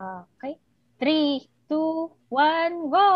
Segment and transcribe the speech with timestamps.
[0.00, 0.56] Okay.
[0.96, 3.08] Three, two, one, go!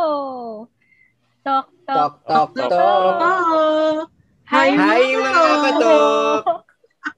[1.40, 2.52] Talk, Tok, talk.
[2.52, 2.72] tok, tok.
[2.76, 4.04] Oh,
[4.52, 6.44] Hi, Hi, mga katok!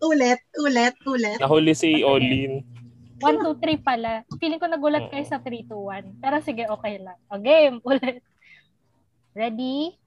[0.06, 1.38] ulit, ulit, ulit.
[1.42, 2.62] Nahuli si Olin.
[3.18, 4.22] 1, 2, 3 pala.
[4.38, 6.22] Feeling ko nagulat kayo sa 3, 2, 1.
[6.22, 7.18] Pero sige, okay lang.
[7.26, 7.82] O, game.
[7.88, 8.22] Ulit.
[9.34, 9.98] Ready?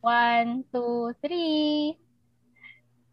[0.00, 1.98] 1, 2, 3.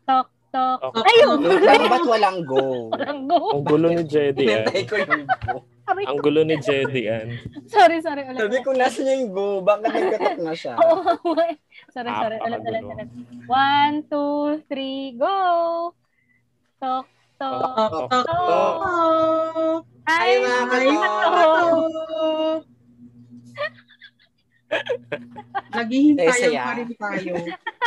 [0.06, 0.80] Talk, talk.
[0.80, 0.94] Talk.
[1.04, 1.38] Ayun!
[1.44, 2.90] Lang, ba't walang go?
[2.90, 3.40] Walang go.
[3.52, 4.88] Ang gulo ni Hinintay Ann.
[4.88, 5.56] ko yung go.
[5.86, 7.28] Sorry, Ang gulo ni Jedy Ann.
[7.68, 8.24] sorry, sorry.
[8.26, 9.62] Ulit, Sabi ko, nasa niya yung go?
[9.62, 10.74] Bakit nagkatok na siya?
[10.80, 11.04] Oo,
[11.92, 12.38] sorry, sorry.
[12.42, 13.08] Ulit, ulit, ulit.
[13.46, 15.38] 1, 2, 3, go!
[16.78, 17.62] Tok, tok,
[18.02, 18.10] Tok.
[18.26, 19.82] tok.
[20.06, 22.62] Hi, mga katok!
[25.78, 27.34] Naghihintayan pa rin tayo.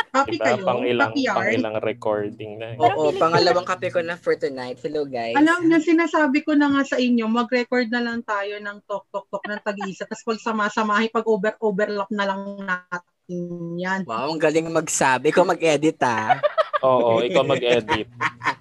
[0.09, 0.45] Happy Diba?
[0.57, 0.65] kayo?
[0.65, 2.73] Pang ilang, Happy pang ilang recording na.
[2.73, 2.77] eh.
[2.81, 4.81] Pero Oo, pangalawang kape ko na for tonight.
[4.81, 5.37] Hello, guys.
[5.37, 9.61] Alam niyo, sinasabi ko na nga sa inyo, mag-record na lang tayo ng tok-tok-tok ng
[9.61, 10.09] tag-isa.
[10.09, 13.37] Tapos pag sama-samahin, pag over-overlap na lang natin
[13.77, 14.01] yan.
[14.09, 15.29] Wow, ang galing magsabi.
[15.29, 16.41] Ikaw mag-edit, ah.
[16.81, 18.09] Oo, ikaw mag-edit.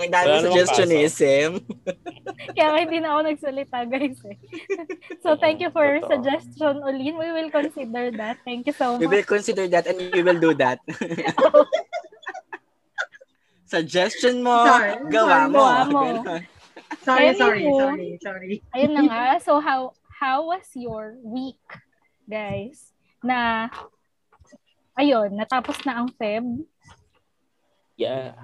[0.00, 1.50] Ang dami Wala namang suggestionism.
[2.56, 4.16] Kaya nga hindi na ako nagsalita, guys.
[4.24, 4.36] Eh.
[5.20, 6.08] So, thank you for Totoo.
[6.08, 7.20] suggestion, Olin.
[7.20, 8.40] We will consider that.
[8.48, 9.12] Thank you so We much.
[9.12, 10.80] will consider that and we will do that.
[13.70, 14.96] Suggestion mo, Sorry.
[15.12, 15.60] gawa mo.
[15.60, 16.02] Gawa mo.
[17.06, 18.54] Sorry, sorry, sorry, sorry.
[18.74, 19.24] Ayun na nga.
[19.38, 21.62] So, how how was your week,
[22.26, 22.92] guys?
[23.22, 23.70] Na,
[24.98, 26.66] ayun, natapos na ang Feb.
[27.94, 28.34] Yeah.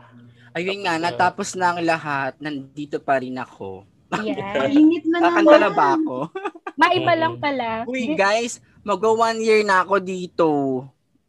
[0.57, 2.33] Ayun nga, natapos na ang lahat.
[2.41, 3.85] Nandito pa rin ako.
[4.25, 4.73] Yeah.
[4.73, 5.77] Init na Kakanta na naman.
[5.77, 6.17] ba ako?
[6.81, 7.85] Maiba lang pala.
[7.85, 10.49] Uy, guys, mag-go one year na ako dito.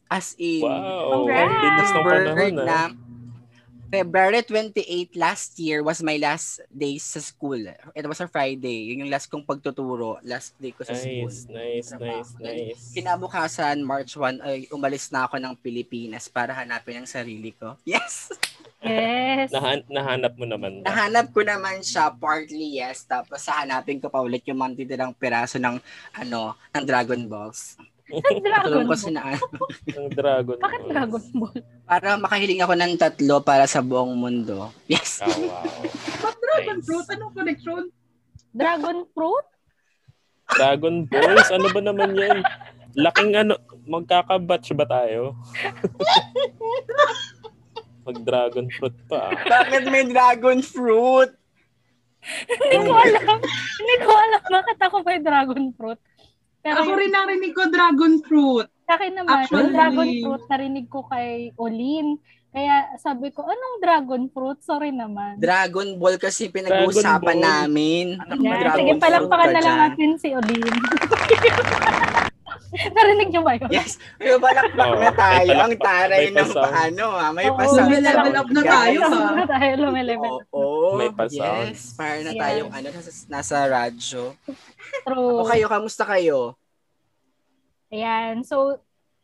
[0.08, 1.28] As in, Wow.
[1.28, 1.44] Congrats.
[1.44, 2.64] Ang bilis ng panahon, ah.
[2.64, 2.78] na
[3.88, 7.60] February 28 last year was my last day sa school.
[7.96, 8.92] It was a Friday.
[8.92, 10.20] Yun yung last kong pagtuturo.
[10.28, 11.32] Last day ko sa school.
[11.32, 12.84] Nice, nice, nice, nice.
[12.92, 17.80] Kinabukasan, March 1, ay umalis na ako ng Pilipinas para hanapin ang sarili ko.
[17.88, 18.30] Yes!
[18.78, 19.50] Yes.
[19.50, 20.92] Nahan- nahanap mo naman ba?
[20.92, 23.10] Nahanap ko naman siya, partly yes.
[23.10, 24.78] Tapos hahanapin ko pa ulit yung mga
[25.18, 25.82] piraso ng,
[26.14, 27.74] ano, ng Dragon Balls.
[28.08, 28.96] Dragon Ball.
[28.96, 29.20] sina,
[29.92, 30.90] Ang Dragon Bakit Ball.
[30.90, 31.58] Dragon Ball?
[31.84, 34.70] para makahiling ako ng tatlo para sa buong mundo.
[34.88, 35.20] Yes!
[35.20, 35.64] Oh, wow.
[36.22, 36.86] Ba't Dragon Nice.
[36.86, 37.08] Fruit?
[37.10, 37.84] Anong connection?
[38.52, 39.46] Dragon Fruit?
[40.50, 41.48] Dragon Balls?
[41.50, 42.38] Ano ba naman yan?
[42.96, 43.54] Laking ano,
[43.84, 45.36] magkakabatch ba tayo?
[48.02, 49.28] Mag-dragon fruit pa.
[49.28, 49.32] ah.
[49.36, 51.28] Bakit may dragon fruit?
[52.24, 53.38] Hindi ko alam.
[53.78, 56.00] Hindi ko alam bakit ako may Dragon Fruit.
[56.68, 58.68] Pero Ako rin narinig ko Dragon Fruit.
[58.88, 62.08] Sa akin naman, Actually- yung dragon fruit narinig ko kay Olin.
[62.56, 64.60] Kaya sabi ko, anong dragon fruit?
[64.64, 65.38] Sorry naman.
[65.44, 68.16] Dragon Ball kasi pinag-uusapan namin.
[68.40, 70.72] Yeah, Dragon sige, palakpakan na lang natin si Olin.
[72.96, 73.70] narinig niyo ba yun?
[73.70, 75.48] Yes, may balakbak Oo, na tayo.
[75.48, 75.84] may Ang palakpak.
[75.84, 77.30] taray May ng paano ah.
[77.32, 77.90] May Oo, pasound.
[77.90, 79.32] may level up na tayo, ah.
[79.34, 80.34] Na tayo lumelevel.
[80.50, 81.72] Oo, May pasound.
[81.72, 81.94] yes.
[81.94, 82.42] Para na Yeah.
[82.42, 84.22] tayong ano, nasa, nasa radyo.
[85.04, 85.38] True.
[85.40, 86.56] O kayo, kamusta kayo?
[87.88, 88.44] Ayan.
[88.44, 88.80] So,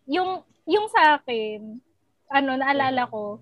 [0.05, 1.79] yung, yung sa akin,
[2.27, 3.39] ano, naalala ko,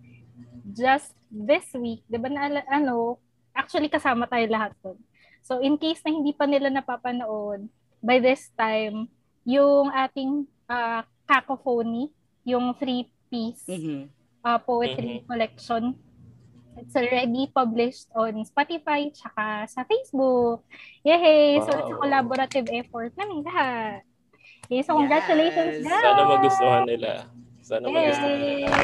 [0.67, 3.17] just this week, di ba, naala, ano,
[3.51, 4.97] actually kasama tayo lahat doon.
[5.41, 7.65] So, in case na hindi pa nila napapanood,
[7.99, 9.09] by this time,
[9.43, 12.09] yung ating uh, cacophony,
[12.43, 14.09] yung three-piece Mhm.
[14.41, 15.95] uh, poetry collection,
[16.73, 20.63] it's already published on Spotify tsaka sa Facebook.
[21.01, 21.59] Yay!
[21.59, 21.99] So, it's a Wow.
[21.99, 24.01] collaborative effort namin lahat.
[24.65, 25.89] Okay, so congratulations, Yes.
[25.89, 25.99] guys!
[26.01, 27.11] Sana magustuhan nila.
[27.61, 27.93] Sana Yay!
[27.93, 28.69] magustuhan nila.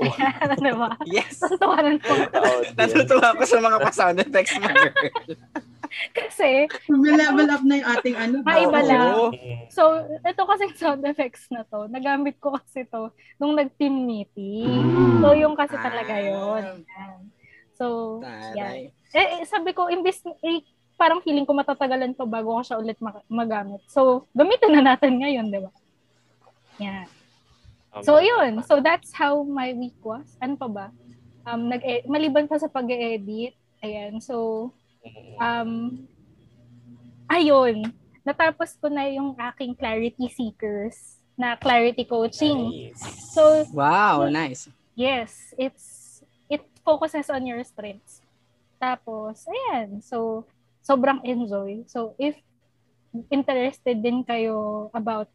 [0.00, 0.90] Ayan, diba?
[1.08, 1.40] Yes.
[1.40, 2.12] Tuntuwanan po.
[2.12, 2.76] Audience.
[2.76, 4.92] Natutuwa ko sa mga pa-sound effects mo, girl.
[6.18, 8.36] Kasi, level up na yung ating ano.
[8.46, 8.88] Maiba Oo.
[8.88, 9.06] lang.
[9.34, 9.66] Mm.
[9.70, 9.82] so,
[10.22, 13.10] ito kasi sound effects na to, nagamit ko kasi to
[13.42, 14.70] nung nag-team meeting.
[15.18, 16.86] So, yung kasi talaga yun.
[16.86, 17.20] Ayan.
[17.74, 18.92] So, Taray.
[19.10, 20.62] Eh, eh, sabi ko, imbis, eh,
[20.94, 23.80] parang feeling ko matatagalan pa bago ko siya ulit ma- magamit.
[23.88, 25.72] So, gamitin na natin ngayon, di ba?
[26.78, 27.08] Yan.
[28.04, 28.62] So, yun.
[28.62, 30.38] So, that's how my week was.
[30.38, 30.86] Ano pa ba?
[31.48, 33.56] Um, nag maliban pa sa pag-edit.
[33.82, 34.20] Ayan.
[34.22, 34.79] So, Mm.
[35.40, 36.04] Um,
[37.30, 37.92] ayun.
[38.26, 42.92] Natapos ko na yung aking clarity seekers na clarity coaching.
[42.92, 43.32] Nice.
[43.32, 44.68] So, Wow, nice.
[44.92, 46.20] Yes, it's
[46.52, 48.20] it focuses on your strengths.
[48.76, 50.04] Tapos, ayan.
[50.04, 50.44] So,
[50.84, 51.88] sobrang enjoy.
[51.88, 52.36] So, if
[53.32, 55.32] interested din kayo about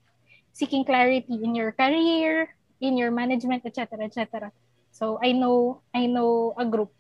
[0.53, 4.51] seeking clarity in your career, in your management, etc., etc.
[4.93, 6.93] So, I know, I know a group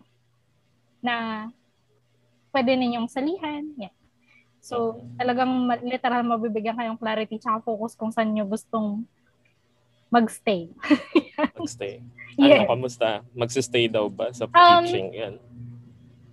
[0.99, 1.47] na
[2.55, 3.67] pwede ninyong salihan.
[3.75, 3.91] Yeah.
[4.63, 5.51] So, talagang
[5.83, 9.03] literal mabibigyan kayong clarity tsaka focus kung saan nyo gustong
[10.07, 10.71] magstay.
[11.59, 11.99] Magstay.
[12.39, 12.63] Yes.
[12.63, 13.09] Ano, kamusta?
[13.35, 15.11] Magsistay daw ba sa Um, teaching?
[15.11, 15.35] Yan.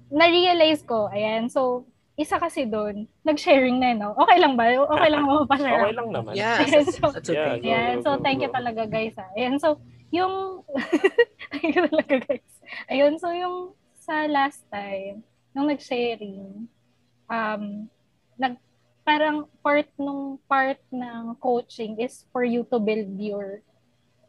[0.06, 1.82] Na-realize ko, ayan, so,
[2.14, 4.14] isa kasi doon, nag-sharing na, no?
[4.14, 4.70] Okay lang ba?
[4.70, 5.82] Okay lang mo pa-share?
[5.82, 6.32] Okay lang naman.
[6.36, 7.58] Yeah, so- that's okay.
[7.60, 8.54] Yeah, Go, so go, thank you go.
[8.54, 9.16] talaga guys.
[9.18, 9.28] Ah.
[9.34, 9.80] Ayan, so
[10.12, 10.62] yung
[11.50, 12.46] thank you talaga guys.
[12.86, 15.24] Ayun, so yung sa last time
[15.54, 16.68] nung nag-sharing
[17.30, 17.64] um
[18.38, 18.56] nag
[19.02, 23.60] parang part nung part ng coaching is for you to build your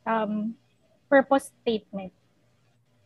[0.06, 0.56] um
[1.10, 2.14] purpose statement.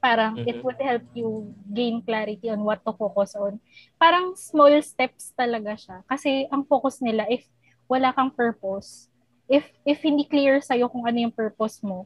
[0.01, 0.63] Parang it Mhm.
[0.63, 3.59] would help you gain clarity on what to focus on.
[3.97, 5.97] Parang small steps talaga siya.
[6.05, 7.43] Kasi ang focus nila if
[7.89, 9.09] wala kang purpose,
[9.49, 12.05] if if hindi clear sa kung ano yung purpose mo,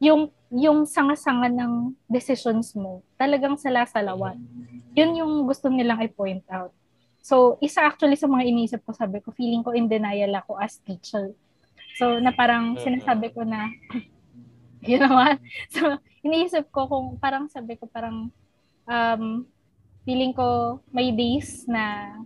[0.00, 4.34] yung yung sanga-sanga ng decisions mo, talagang salasalawan.
[4.98, 6.74] Yun yung gusto nilang i-point out.
[7.22, 10.82] So, isa actually sa mga iniisip ko, sabi ko, feeling ko in denial ako as
[10.82, 11.30] teacher.
[11.94, 13.70] So, na parang sinasabi ko na,
[14.90, 15.38] yun naman.
[15.70, 18.32] So, iniisip ko kung parang sabi ko, parang
[18.90, 19.46] um,
[20.02, 22.16] feeling ko may days na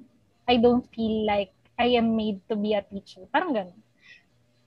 [0.48, 3.26] I don't feel like I am made to be a teacher.
[3.28, 3.80] Parang ganun.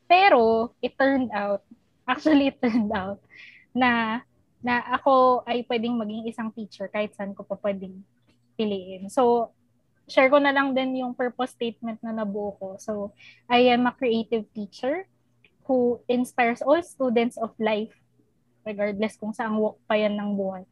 [0.06, 1.63] Pero, it turned out,
[2.07, 3.19] actually it turned out,
[3.75, 4.24] na
[4.63, 8.01] na ako ay pwedeng maging isang teacher kahit saan ko pa pwedeng
[8.57, 9.06] piliin.
[9.12, 9.54] So,
[10.09, 12.68] share ko na lang din yung purpose statement na nabuo ko.
[12.81, 13.13] So,
[13.45, 15.06] I am a creative teacher
[15.69, 17.94] who inspires all students of life,
[18.65, 20.65] regardless kung saang walk pa yan ng buhay,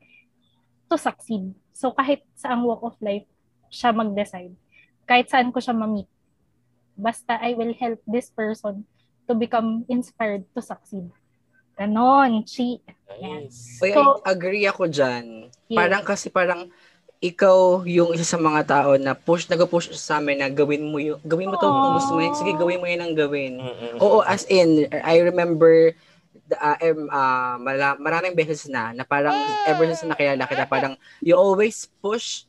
[0.90, 1.54] to succeed.
[1.76, 3.28] So, kahit saang walk of life
[3.70, 4.56] siya mag-decide,
[5.06, 6.10] kahit saan ko siya ma-meet,
[6.96, 8.88] basta I will help this person
[9.28, 11.12] to become inspired to succeed.
[11.76, 12.80] Ganon, chi.
[13.52, 15.52] So- I agree ako dyan.
[15.68, 15.78] Yeah.
[15.86, 16.72] Parang kasi parang
[17.24, 21.20] ikaw yung isa sa mga tao na push, nag-push sa amin na gawin mo yung,
[21.26, 22.36] gawin mo to kung gusto mo yun.
[22.38, 23.58] Sige, gawin mo yun ang gawin.
[23.58, 23.98] Mm-mm.
[24.04, 25.96] Oo, as in, I remember
[26.46, 29.34] the, uh, um, uh, mala- maraming beses na, na parang
[29.66, 30.94] ever since na nakilala kita, parang
[31.24, 32.46] you always push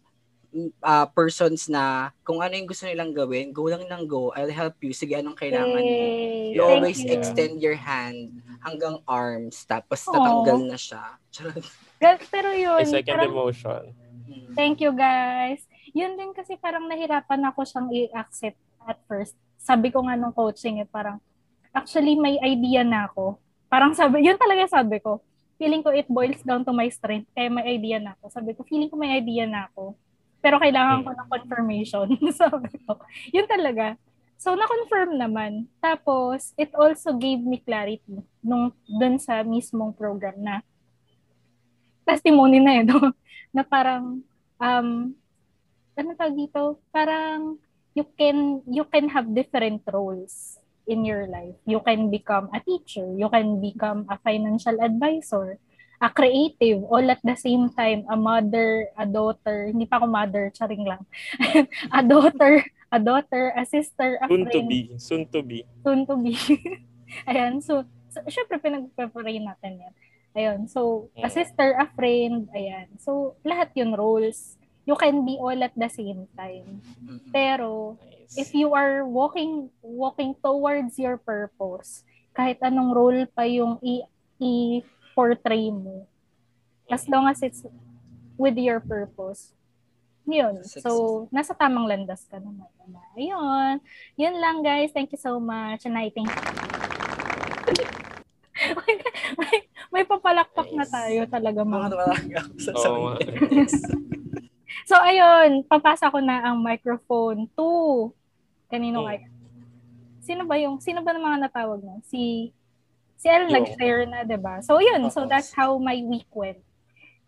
[0.84, 4.76] uh, persons na kung ano yung gusto nilang gawin, go lang ng go, I'll help
[4.84, 4.92] you.
[4.92, 5.80] Sige, anong kailangan mo?
[5.80, 6.52] Yay.
[6.52, 7.12] You Thank always you.
[7.16, 11.16] extend your hand hanggang arms, tapos tatanggal na siya.
[12.02, 13.82] Ga- Pero yun, May second parang, emotion.
[14.26, 14.52] Hmm.
[14.52, 15.64] thank you guys.
[15.96, 19.32] Yun din kasi parang nahirapan ako siyang i-accept at first.
[19.56, 21.18] Sabi ko nga nung coaching eh, parang,
[21.72, 23.40] actually may idea na ako.
[23.66, 25.20] Parang sabi, yun talaga sabi ko.
[25.56, 28.28] Feeling ko it boils down to my strength, kaya may idea na ako.
[28.28, 29.96] Sabi ko, feeling ko may idea na ako.
[30.44, 32.06] Pero kailangan ko ng confirmation.
[32.40, 33.00] sabi ko.
[33.32, 33.96] Yun talaga.
[34.36, 35.72] So, na-confirm naman.
[35.80, 40.60] Tapos, it also gave me clarity nung dun sa mismong program na
[42.04, 43.10] testimony na no?
[43.50, 44.20] na parang,
[44.60, 44.88] um,
[45.96, 46.78] ano tawag dito?
[46.92, 47.56] Parang,
[47.96, 51.56] you can, you can have different roles in your life.
[51.66, 53.08] You can become a teacher.
[53.16, 55.58] You can become a financial advisor,
[56.00, 60.52] a creative, all at the same time, a mother, a daughter, hindi pa ako mother,
[60.54, 61.02] charing lang.
[61.98, 62.62] a daughter,
[62.92, 64.80] a daughter, a sister, a Soon to friend be.
[64.98, 65.58] Soon to be.
[65.82, 66.34] soon to be.
[67.30, 69.94] Ayan, so, so syempre pinag-pray natin yan.
[70.36, 71.32] Ayun, so, a Mm.
[71.32, 72.92] sister, a friend, ayan.
[73.00, 74.60] So, lahat yun roles.
[74.84, 76.84] You can be all at the same time.
[77.00, 77.32] Mm-mm.
[77.32, 78.36] Pero, Nice.
[78.36, 82.04] if you are walking walking towards your purpose,
[82.36, 84.04] kahit anong role pa yung i-
[84.36, 86.04] i-portray mo,
[86.92, 87.64] as long as it's
[88.36, 89.55] with your purpose,
[90.26, 90.54] yun.
[90.66, 92.66] So, nasa tamang landas ka naman.
[93.14, 93.78] Ayun.
[94.18, 94.90] Yun lang, guys.
[94.90, 95.86] Thank you so much.
[95.86, 96.42] And I thank you.
[98.78, 98.92] may,
[99.38, 99.56] may,
[99.94, 101.88] may papalakpak na tayo talaga Mga
[102.74, 103.14] Oo.
[104.86, 105.66] So, ayun.
[105.66, 108.10] Papasa ko na ang microphone to
[108.70, 109.08] kanino Hmm.
[109.14, 109.26] kaya?
[110.22, 112.02] Sino ba yung, sino ba ng mga natawag na?
[112.02, 112.50] Si,
[113.14, 115.06] si El nag-share na, 'di ba So, yun.
[115.10, 116.65] So, that's how my week went.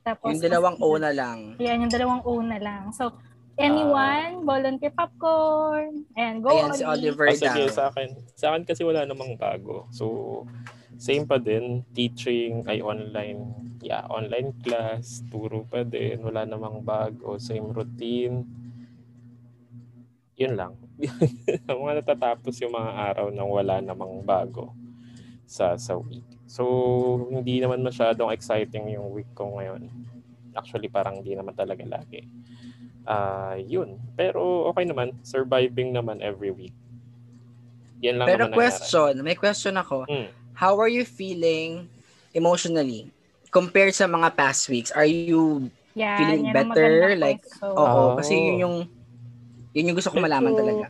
[0.06, 1.56] Tapos, Yung dalawang O na lang.
[1.60, 2.90] Yan, yung dalawang O na lang.
[2.94, 3.12] So,
[3.58, 6.78] anyone, volunteer popcorn, and go Ayan, on.
[6.78, 8.08] si Oliver Ah, sige, sa akin.
[8.38, 9.90] Sa akin kasi wala namang bago.
[9.90, 10.46] So,
[10.98, 11.82] same pa din.
[11.90, 13.74] Teaching ay online.
[13.82, 15.22] Yeah, online class.
[15.30, 16.22] Turo pa din.
[16.22, 17.38] Wala namang bago.
[17.38, 18.46] Same routine.
[20.38, 20.78] Yun lang.
[21.66, 24.70] mga natatapos yung mga araw nang wala namang bago
[25.46, 26.37] sa sa week.
[26.48, 26.64] So,
[27.28, 29.84] hindi naman masyadong exciting yung week ko ngayon.
[30.56, 32.24] Actually, parang hindi naman talaga lagi.
[33.04, 34.00] Ah, yun.
[34.14, 35.12] Pero okay naman.
[35.20, 36.72] Surviving naman every week.
[38.00, 38.72] Yan lang Pero naman nangyari.
[38.72, 40.08] question, may question ako.
[40.08, 40.28] Mm.
[40.54, 41.86] How are you feeling
[42.32, 43.12] emotionally
[43.50, 44.88] compared sa mga past weeks?
[44.90, 47.74] Are you Yan, feeling better, like, question.
[47.74, 48.10] Oo, Oh.
[48.16, 48.76] kasi yun yung
[49.72, 50.84] yun yung gusto ko malaman Medyo- talaga.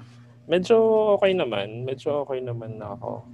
[0.49, 0.77] Medyo
[1.17, 1.67] okay naman.
[1.85, 3.25] Medyo okay naman na ako.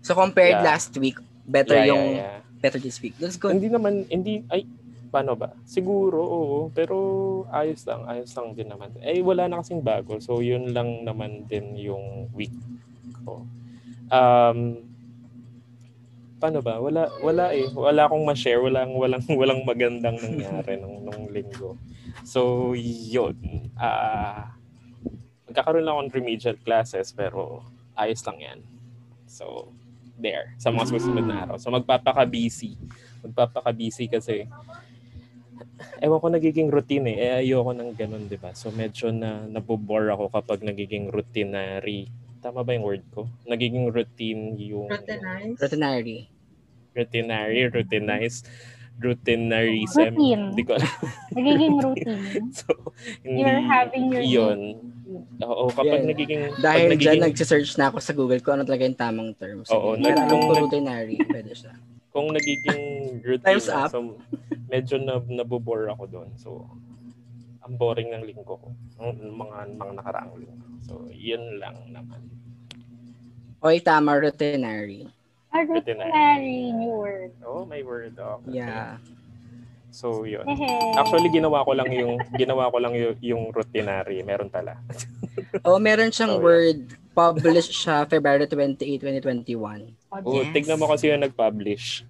[0.00, 0.66] So compared Yeah.
[0.66, 2.60] last week, better Yeah, yung yeah, yeah.
[2.60, 3.14] better this week.
[3.20, 3.56] That's good.
[3.56, 4.64] Hindi naman, hindi, ay,
[5.14, 5.54] paano ba?
[5.62, 6.58] Siguro, oo.
[6.74, 6.96] Pero
[7.54, 8.90] ayos lang, ayos lang din naman.
[8.98, 10.18] Eh, wala na kasing bago.
[10.18, 12.50] So, yun lang naman din yung week
[13.22, 13.46] ko.
[14.10, 14.82] Um,
[16.42, 16.82] paano ba?
[16.82, 17.70] Wala, wala eh.
[17.70, 18.58] Wala akong ma-share.
[18.58, 21.78] Walang, walang, walang magandang nangyari nung, nung linggo.
[22.26, 23.38] So, yun.
[23.78, 24.58] Ah,
[25.46, 27.62] magkakaroon lang akong remedial classes, pero
[27.94, 28.60] ayos lang yan.
[29.30, 29.70] So,
[30.18, 30.54] there.
[30.58, 31.56] Sa mga susunod na araw.
[31.58, 32.76] So, magpapaka-busy
[33.24, 34.44] magpapaka-busy kasi
[36.04, 37.16] ewan ko nagiging routine eh.
[37.16, 38.52] Eh ayoko ng ganun, di ba?
[38.52, 42.12] So medyo na nabobore ako kapag nagiging routinary.
[42.44, 43.24] Tama ba yung word ko?
[43.48, 44.92] Nagiging routine yung...
[44.92, 45.58] Routinized.
[45.64, 46.28] Routinary.
[46.94, 48.46] Routinary, routinized,
[48.96, 50.14] routinarism.
[50.14, 50.42] Routine.
[50.50, 50.92] Hindi ko alam.
[51.30, 52.22] Nagiging routine.
[52.50, 52.66] so,
[53.20, 54.60] hindi, You're having your Yun.
[55.40, 56.08] Oo, kapag Yeah.
[56.08, 56.42] nagiging...
[56.58, 59.62] Dahil pag dyan, nagiging, nagsisearch na ako sa Google kung ano talaga yung tamang term.
[59.62, 61.16] So, Oo, meron nag- nag- routinary.
[61.20, 61.74] Pwede siya.
[62.14, 62.82] kung nagiging
[63.20, 63.90] routine Time's na, up.
[63.90, 64.14] so
[64.66, 66.30] medyo na, nabobore ako doon.
[66.38, 66.64] So,
[67.60, 68.68] ang boring ng linggo ko.
[68.96, 70.64] Ang mga, mga nakaraang linggo.
[70.80, 72.22] So, yun lang naman.
[73.60, 75.08] Oy, tama, routinary.
[75.54, 77.30] A routinary new word.
[77.46, 78.18] Oh, may word.
[78.18, 78.58] Okay.
[78.58, 78.98] Yeah.
[79.94, 80.42] So, yun.
[80.50, 80.98] Hehe.
[80.98, 84.26] Actually, ginawa ko lang yung ginawa ko lang yung, yung routinary.
[84.26, 84.74] Meron pala.
[85.66, 86.46] Oh, meron siyang Oh, yeah.
[86.46, 86.78] word.
[87.14, 89.54] Published siya February 28, 2021.
[90.26, 90.50] Oh, Yes.
[90.50, 92.02] tignan mo kasi yung nag-publish.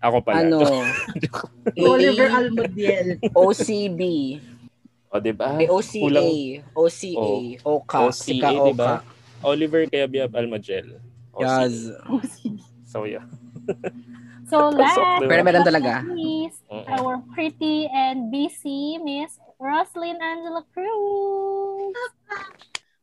[0.00, 0.40] Ako pala.
[0.40, 0.64] Ano?
[1.92, 3.20] Oliver Almodiel.
[3.36, 4.00] OCB.
[5.08, 5.56] O, di ba?
[5.56, 6.00] Ay, OCA.
[6.00, 6.28] Kulang.
[6.72, 7.28] OCA.
[7.60, 7.98] Oka.
[8.08, 9.00] OCA, Sika di ba?
[9.00, 9.04] Oka.
[9.44, 10.96] Oliver Cayabyab Almagel.
[11.36, 11.92] Yes.
[12.88, 13.28] So, yeah.
[14.48, 15.28] So last diba?
[15.28, 16.00] Pero meron talaga.
[16.00, 16.88] but not least, Mm-mm.
[16.88, 21.92] our pretty and busy Miss Roslyn Angela Cruz.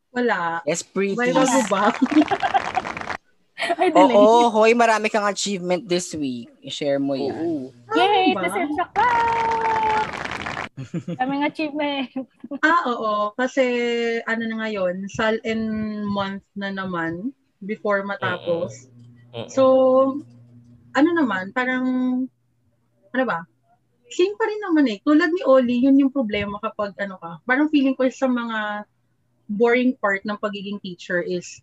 [0.09, 0.65] Wala.
[0.65, 1.13] Yes, pretty.
[1.13, 1.93] May bago ba?
[3.79, 4.13] Ay, delay.
[4.13, 6.49] Oo, hoy, marami kang achievement this week.
[6.65, 7.33] I-share mo yan.
[7.33, 7.71] Oo.
[7.95, 8.35] Yay!
[8.35, 10.07] This is the clap!
[11.17, 12.11] Kaming achievement.
[12.59, 13.31] Ah, oo.
[13.37, 13.63] Kasi
[14.27, 15.71] ano na ngayon, sal and
[16.03, 17.31] month na naman
[17.63, 18.91] before matapos.
[19.35, 19.51] Mm-mm.
[19.51, 19.63] So,
[20.95, 21.85] ano naman, parang,
[23.11, 23.43] ano ba?
[24.07, 24.97] Same pa rin naman eh.
[25.03, 27.43] Tulad ni Oli, yun yung problema kapag ano ka.
[27.43, 28.87] Parang feeling ko sa mga
[29.51, 31.59] boring part ng pagiging teacher is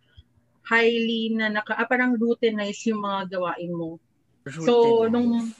[0.68, 3.96] highly na naka, ah, parang routinized yung mga gawain mo.
[4.44, 5.50] So, nung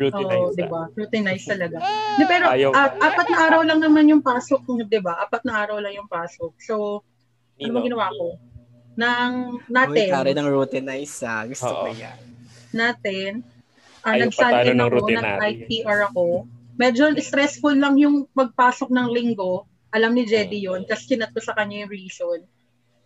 [0.00, 0.56] Routinized Oo, na.
[0.56, 0.82] di ba?
[0.96, 1.76] Routinized talaga.
[2.16, 2.72] Di, pero Ayaw.
[2.72, 5.20] at, apat na araw lang naman yung pasok, di ba?
[5.20, 6.56] Apat na araw lang yung pasok.
[6.56, 7.04] So,
[7.60, 8.40] ano ba ginawa ko?
[9.00, 11.48] Nang Hoy, natin, kare ng routinize ah.
[11.48, 11.96] Gusto ko Oo.
[11.96, 12.18] yan.
[12.70, 13.40] natin,
[14.04, 14.28] uh, Ayaw
[14.68, 15.24] in ng ako, routinary.
[15.26, 16.46] nag-ITR ako.
[16.76, 19.64] Medyo stressful lang yung pagpasok ng linggo.
[19.90, 22.38] Alam ni Jedy yun, kasi kinat ko sa kanya yung reason.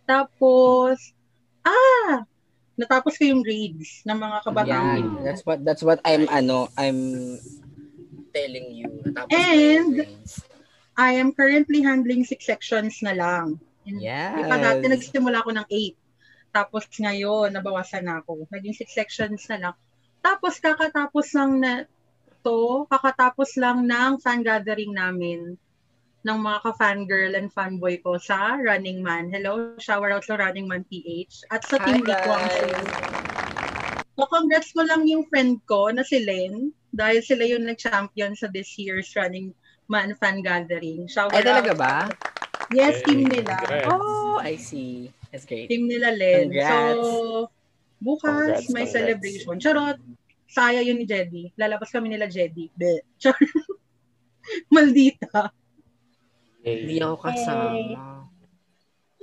[0.05, 1.15] Tapos,
[1.65, 2.21] ah,
[2.77, 5.01] natapos ko yung grades ng mga kabataan.
[5.01, 5.23] Yan.
[5.25, 7.41] That's what that's what I'm ano, I'm
[8.35, 8.91] telling you.
[9.15, 10.45] Tapos And- grades.
[10.95, 13.59] I am currently handling six sections na lang.
[13.85, 14.41] Yes.
[14.41, 15.97] Iba dati nagsimula ako ng eight.
[16.49, 18.49] Tapos ngayon, nabawasan na ako.
[18.49, 19.75] Naging six sections na lang.
[20.25, 21.73] Tapos kakatapos lang na
[22.41, 25.53] to, kakatapos lang ng fan gathering namin
[26.25, 29.29] ng mga ka-fangirl and fanboy ko sa Running Man.
[29.29, 31.45] Hello, shower out sa Running Man PH.
[31.53, 32.89] At sa Hi, Team Likwang guys.
[34.17, 38.49] So, congrats ko lang yung friend ko na si Len dahil sila yung nag-champion sa
[38.49, 39.53] this year's Running
[39.85, 41.05] Man fan gathering.
[41.05, 41.77] Shower Ay, talaga out.
[41.77, 41.95] ba?
[42.71, 43.41] Yes, team Yay.
[43.41, 43.53] nila.
[43.57, 43.87] Congrats.
[43.91, 45.11] Oh, I see.
[45.29, 45.67] That's great.
[45.67, 46.49] Team nila Len.
[46.49, 46.97] Congrats.
[46.97, 47.49] So,
[47.97, 48.93] bukas Congrats, may congrats.
[48.93, 49.55] celebration.
[49.59, 49.97] Charot.
[50.45, 51.51] Saya yun ni Jedy.
[51.53, 52.71] Lalabas kami nila Jedy.
[52.71, 53.03] Be.
[53.17, 53.37] Charot.
[54.73, 55.51] Maldita.
[56.61, 57.65] Hindi ako kasama.
[57.65, 58.13] Oh,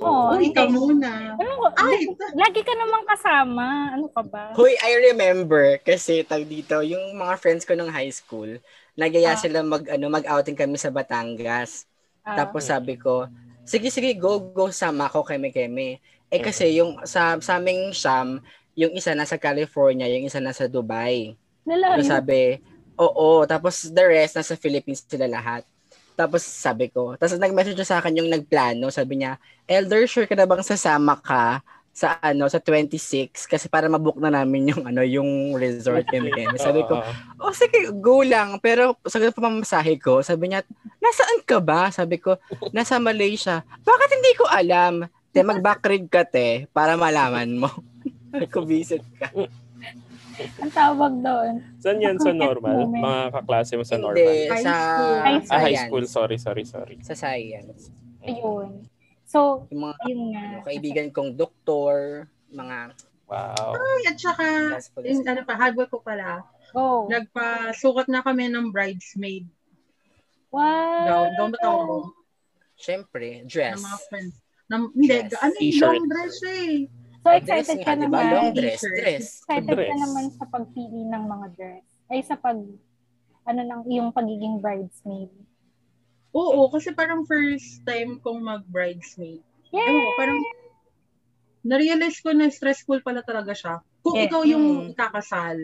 [0.02, 1.38] Oh, ikaw muna.
[1.38, 1.66] Ano ko?
[1.78, 3.94] Ay, Lagi ka namang kasama.
[3.94, 4.50] Ano ka ba?
[4.52, 8.58] Hoy, I remember kasi tag dito, yung mga friends ko nung high school,
[8.98, 9.38] nagaya Ah.
[9.38, 11.86] sila mag ano mag-outing kami sa Batangas.
[12.22, 12.38] Ah.
[12.38, 13.26] Tapos sabi ko,
[13.66, 15.98] sige sige go go sama ko keme keme.
[16.32, 18.40] Eh kasi yung sa sa aming Sham,
[18.72, 21.36] yung isa nasa California, yung isa nasa Dubai.
[21.68, 22.00] Lalayo.
[22.00, 22.42] Tapos sabi,
[22.96, 25.62] oo, tapos the rest nasa Philippines sila lahat.
[26.16, 30.44] Tapos sabi ko, tapos nag-message sa akin yung nagplano, sabi niya, Elder, sure ka na
[30.44, 35.52] bang sasama ka sa ano sa 26 kasi para mabook na namin yung ano yung
[35.60, 36.56] resort kami kami.
[36.64, 36.96] Sabi ko,
[37.36, 38.56] oh sige, go lang.
[38.64, 40.64] Pero sagot pa mamasahe ko, sabi niya,
[40.98, 41.92] nasaan ka ba?
[41.92, 42.40] Sabi ko,
[42.72, 43.60] nasa Malaysia.
[43.84, 45.04] Bakit hindi ko alam?
[45.32, 47.68] Te, mag-backread ka te, para malaman mo.
[48.52, 49.28] ko visit ka.
[50.60, 51.52] Ang tawag doon.
[51.76, 52.88] Saan yan sa normal?
[52.88, 53.04] moment.
[53.04, 54.16] Mga kaklase mo sa normal?
[54.16, 55.14] Hindi, High sa school.
[55.20, 56.04] High Ah, high school.
[56.08, 56.96] Sorry, sorry, sorry.
[57.04, 57.92] Sa science.
[58.24, 58.91] Ayun.
[59.32, 60.44] So, Yung mga yun nga.
[60.52, 62.92] yung kaibigan kong doktor, mga
[63.24, 63.72] Wow.
[63.72, 64.44] Ay, at saka,
[65.00, 67.08] yung, ano pa, hardware ko pala, Go.
[67.08, 69.48] nagpasukat na kami ng bridesmaid.
[70.52, 71.08] What?
[71.08, 71.96] Gown, gown ba tawag ko?
[72.76, 73.80] Siyempre, Ng dress.
[73.80, 74.34] mga friends.
[74.68, 75.32] Ng, hindi, Dress.
[75.40, 76.74] ano yung long dress eh.
[77.22, 78.22] So Ah, excited dress ka naman.
[78.26, 79.24] Long dress, dress.
[79.40, 79.96] Excited ka Dress.
[79.96, 81.84] naman sa pagpili ng mga dress.
[82.10, 82.58] Ay sa pag
[83.42, 85.30] ano ng iyong pagiging bridesmaid.
[86.32, 89.44] Oo, kasi parang first time kong mag-bridesmaid.
[89.72, 89.84] Yay!
[89.84, 90.40] Ewan parang
[91.62, 93.74] na-realize ko na stressful pala talaga siya.
[94.02, 94.26] Kung Yeah.
[94.26, 94.92] ikaw yung Mm.
[94.96, 95.58] ikakasal.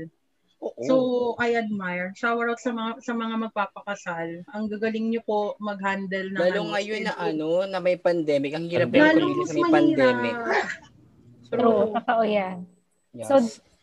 [0.58, 0.82] Oo.
[0.82, 0.94] So,
[1.38, 2.14] I admire.
[2.14, 4.42] Shower out sa mga sa mga magpapakasal.
[4.54, 8.54] Ang gagaling niyo po mag-handle ng Lalo ano, ngayon na ano, na may pandemic.
[8.54, 10.34] Ang hirap kumili mas sa may pandemic.
[11.50, 12.66] True, totoo yan.
[13.16, 13.26] Yes.
[13.30, 13.34] So,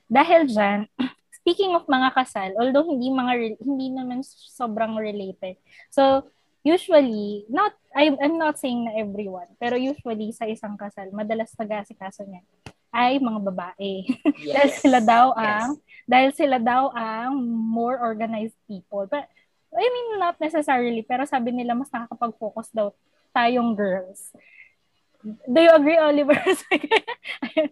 [0.05, 0.85] Dahil dyan,
[1.41, 5.57] speaking of mga kasal, although hindi mga hindi naman sobrang related.
[5.89, 6.29] So,
[6.65, 12.25] usually, not I, I'm not saying na everyone, pero usually sa isang kasal, madalas nag-aasikaso
[12.27, 12.43] niya
[12.91, 14.03] ay mga babae.
[14.51, 14.81] dahil yes.
[14.81, 15.39] sila daw Yes.
[15.45, 15.69] ang
[16.05, 19.05] dahil sila daw ang more organized people.
[19.05, 19.29] But
[19.71, 22.91] I mean not necessarily, pero sabi nila mas nakakapag-focus daw
[23.31, 24.33] tayong girls.
[25.25, 26.37] Do you agree, Oliver?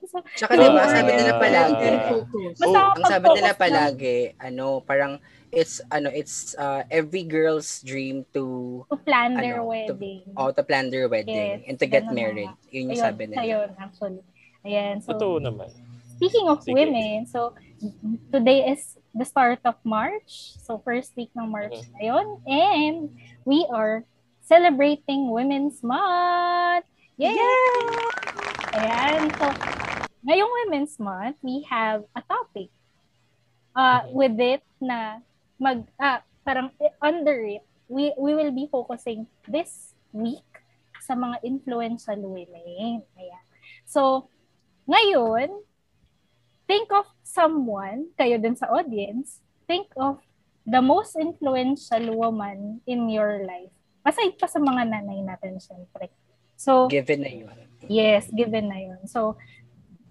[0.09, 2.55] So, Tsaka diba, sabi nila uh, palagi, And focus.
[2.65, 5.21] Oh, ang sabi nila palagi, ano, parang
[5.53, 10.23] it's ano, it's uh, every girl's dream to to plan their Ano, to- wedding.
[10.35, 12.49] oh, to plan their wedding Yes, and to get na married.
[12.49, 12.73] nga.
[12.73, 13.39] Yun yung Ayun, sabi nila.
[13.41, 14.21] ayun, actually.
[14.65, 15.69] Ayan, so Totoo naman.
[16.17, 16.73] speaking of Sige.
[16.73, 17.53] women, so
[18.31, 20.55] today is the start of March.
[20.63, 21.89] So first week ng March Mhm.
[21.99, 22.25] ngayon.
[22.47, 22.95] And
[23.43, 24.07] we are
[24.41, 26.87] celebrating Women's Month.
[27.15, 27.35] Yay!
[28.73, 29.29] Ayan.
[29.37, 29.45] So,
[30.23, 32.71] ngayong Women's Month, we have a topic.
[33.73, 34.13] Uh, Mhm.
[34.13, 35.19] with it na
[35.63, 40.43] mag, ah, parang eh, under it, we, we will be focusing this week
[40.99, 42.99] sa mga influential women.
[43.15, 43.43] Ayan.
[43.87, 44.27] So,
[44.83, 45.63] ngayon,
[46.67, 50.19] think of someone, kayo din sa audience, think of
[50.67, 53.71] the most influential woman in your life.
[54.03, 56.11] Aside pa sa mga nanay natin, syempre.
[56.59, 57.57] So, Given na yun.
[57.87, 58.99] Yes, given na yun.
[59.07, 59.35] So,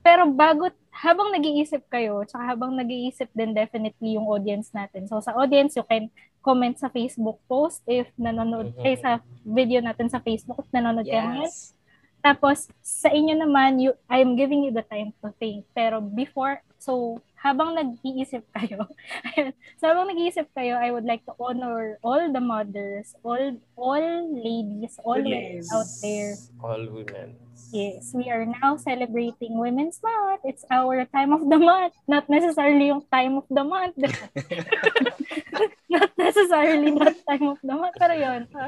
[0.04, 5.08] pero bago, habang nag-iisip kayo, tsaka habang nag-iisip din definitely yung audience natin.
[5.08, 8.84] So, sa audience, you can comment sa Facebook post if nanonood, Mhm.
[8.84, 11.48] eh, sa video natin sa Facebook if nanonood kayo ngayon.
[11.48, 11.72] Yes.
[12.20, 15.66] Tapos, sa inyo naman, you, I'm giving you the time to think.
[15.72, 18.86] Pero before, so, habang nag-iisip kayo,
[19.78, 24.94] so habang nag-iisip kayo, I would like to honor all the mothers, all all ladies,
[25.02, 25.72] all women Yes.
[25.74, 26.32] out there.
[26.62, 27.34] All women.
[27.72, 30.44] Yes, we are now celebrating Women's Month.
[30.44, 31.96] It's our time of the month.
[32.04, 33.96] Not necessarily yung time of the month.
[35.88, 37.96] not necessarily that time of the month.
[37.96, 38.44] Pero yun.
[38.52, 38.60] So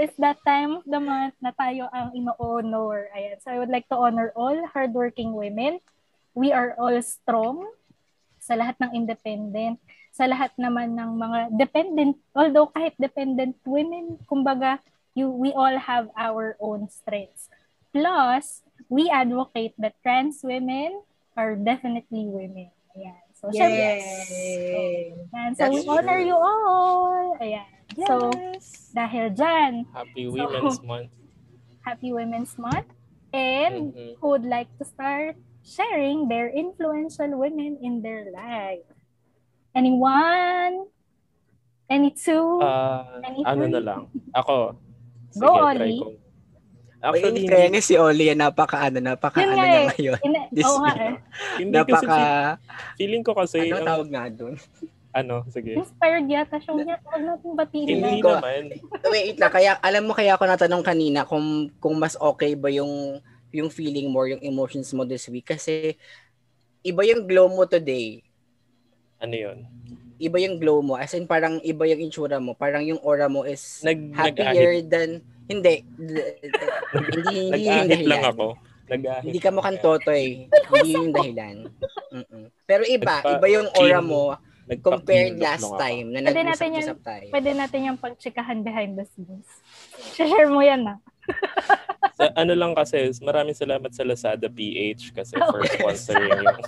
[0.00, 3.12] it's that time of the month na tayo ang ino-honor.
[3.12, 3.36] Ayan.
[3.44, 5.84] So I would like to honor all hardworking women.
[6.32, 7.68] We are all strong
[8.40, 9.76] sa lahat ng independent,
[10.08, 14.80] sa lahat naman ng mga dependent, although kahit dependent women, kumbaga,
[15.12, 17.52] you, we all have our own strengths.
[17.92, 21.02] Plus, we advocate that trans women
[21.36, 22.70] are definitely women.
[22.92, 23.20] Ayan.
[23.32, 25.14] So, syempre, Yay!
[25.30, 25.50] ayan.
[25.54, 26.26] So, we That's honor true.
[26.26, 27.38] you all.
[27.38, 27.68] Ayan.
[27.94, 28.30] So,
[28.92, 31.10] dahil dyan, Happy So- Women's Month.
[31.82, 32.90] Happy Women's Month.
[33.28, 34.18] And Mhm.
[34.18, 38.84] who would like to start sharing their influential women in their life?
[39.72, 40.88] Anyone?
[41.88, 42.60] Any two?
[42.60, 43.72] Ah, Any ano three?
[43.72, 44.02] na lang.
[44.34, 44.76] Ako.
[45.32, 45.96] Sige, Go, try Oli.
[45.96, 46.06] ko.
[46.08, 46.27] Actually,
[46.98, 49.86] Actually, in fairness, si Oli, yan, napaka, ano, napaka, Yun ano niya eh.
[49.88, 50.18] ngayon.
[50.20, 50.98] In- This nga week.
[50.98, 51.14] eh.
[51.56, 52.58] hindi kasi Napaka, fe-
[52.96, 54.54] feeling ko kasi, ano tawag nga doon?
[55.10, 55.74] ano, sige.
[55.74, 56.70] Inspired yata siya.
[56.70, 58.22] Huwag huwag natin batiin Hindi na.
[58.22, 58.62] Ko- naman.
[59.14, 61.46] Wait lang, kaya, alam mo kaya ako natanong kanina kung,
[61.78, 65.46] kung mas okay ba yung, yung feeling mo, yung emotions mo this week.
[65.46, 65.94] Kasi,
[66.82, 68.26] iba yung glow mo today.
[69.18, 69.58] Ano yun?
[70.16, 70.94] Iba yung glow mo.
[70.94, 72.52] As in, parang iba yung itsura mo.
[72.52, 74.34] Parang yung aura mo is Nag, happier
[74.82, 74.86] nag-ahit.
[74.86, 75.10] than,
[75.48, 75.74] hindi.
[75.96, 76.22] Hindi,
[77.48, 78.46] hindi Nag-ahit lang ako.
[78.88, 79.24] Nag-ahit.
[79.28, 80.48] Hindi ka mukhang totoy.
[80.48, 81.56] hindi yung dahilan.
[82.12, 82.44] Mm-mm.
[82.64, 84.36] Pero iba, Nagpa- iba yung aura mo
[84.76, 87.28] compared last time na nag-usap-usap tayo.
[87.32, 89.48] Pwede natin yung pagtsikahan behind the scenes.
[90.12, 91.00] Share mo yan ah.
[92.18, 96.60] Sa, ano lang kasi, maraming salamat sa Lazada PH kasi for sponsoring yung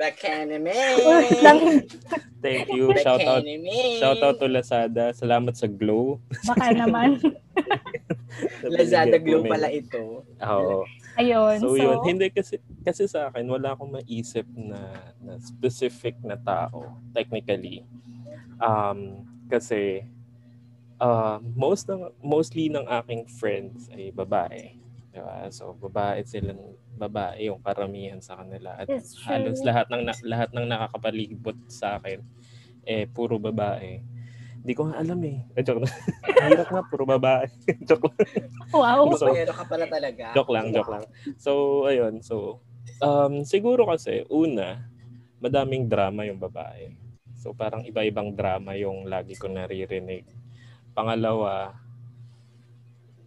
[0.00, 0.74] Bakanime!
[2.44, 2.90] Thank you.
[2.98, 3.46] Shout out!
[4.02, 5.14] Shout out to Lazada.
[5.14, 6.18] Salamat sa Glow.
[6.46, 7.22] Baka naman.
[8.74, 10.26] Lazada Glow pala ito.
[10.26, 10.82] Oo.
[11.20, 11.56] Ayun.
[11.60, 11.98] So, So, yun.
[12.02, 14.80] Hindi kasi, kasi sa akin, wala akong maisip na,
[15.20, 17.84] na specific na tao, technically.
[18.58, 20.08] Um, kasi,
[20.98, 24.78] uh, most ng, mostly ng aking friends ay babae.
[25.12, 25.52] Diba?
[25.52, 26.74] So, babae silang
[27.08, 28.78] babae yung karamihan sa kanila.
[28.78, 29.26] At true.
[29.26, 32.22] halos lahat ng, na, lahat ng nakakapalibot sa akin,
[32.86, 34.02] eh, puro babae.
[34.62, 35.42] Hindi ko nga alam eh.
[35.58, 35.94] Eh, joke lang.
[36.22, 37.50] Hirap nga, puro babae.
[37.88, 38.18] joke lang.
[38.70, 39.10] Wow.
[39.18, 40.30] So, ka pala talaga.
[40.30, 41.04] Joke lang, joke lang.
[41.34, 42.22] So, ayun.
[42.22, 42.62] So,
[43.02, 44.86] um, siguro kasi, una,
[45.42, 46.94] madaming drama yung babae.
[47.42, 50.22] So, parang iba-ibang drama yung lagi ko naririnig.
[50.94, 51.74] Pangalawa,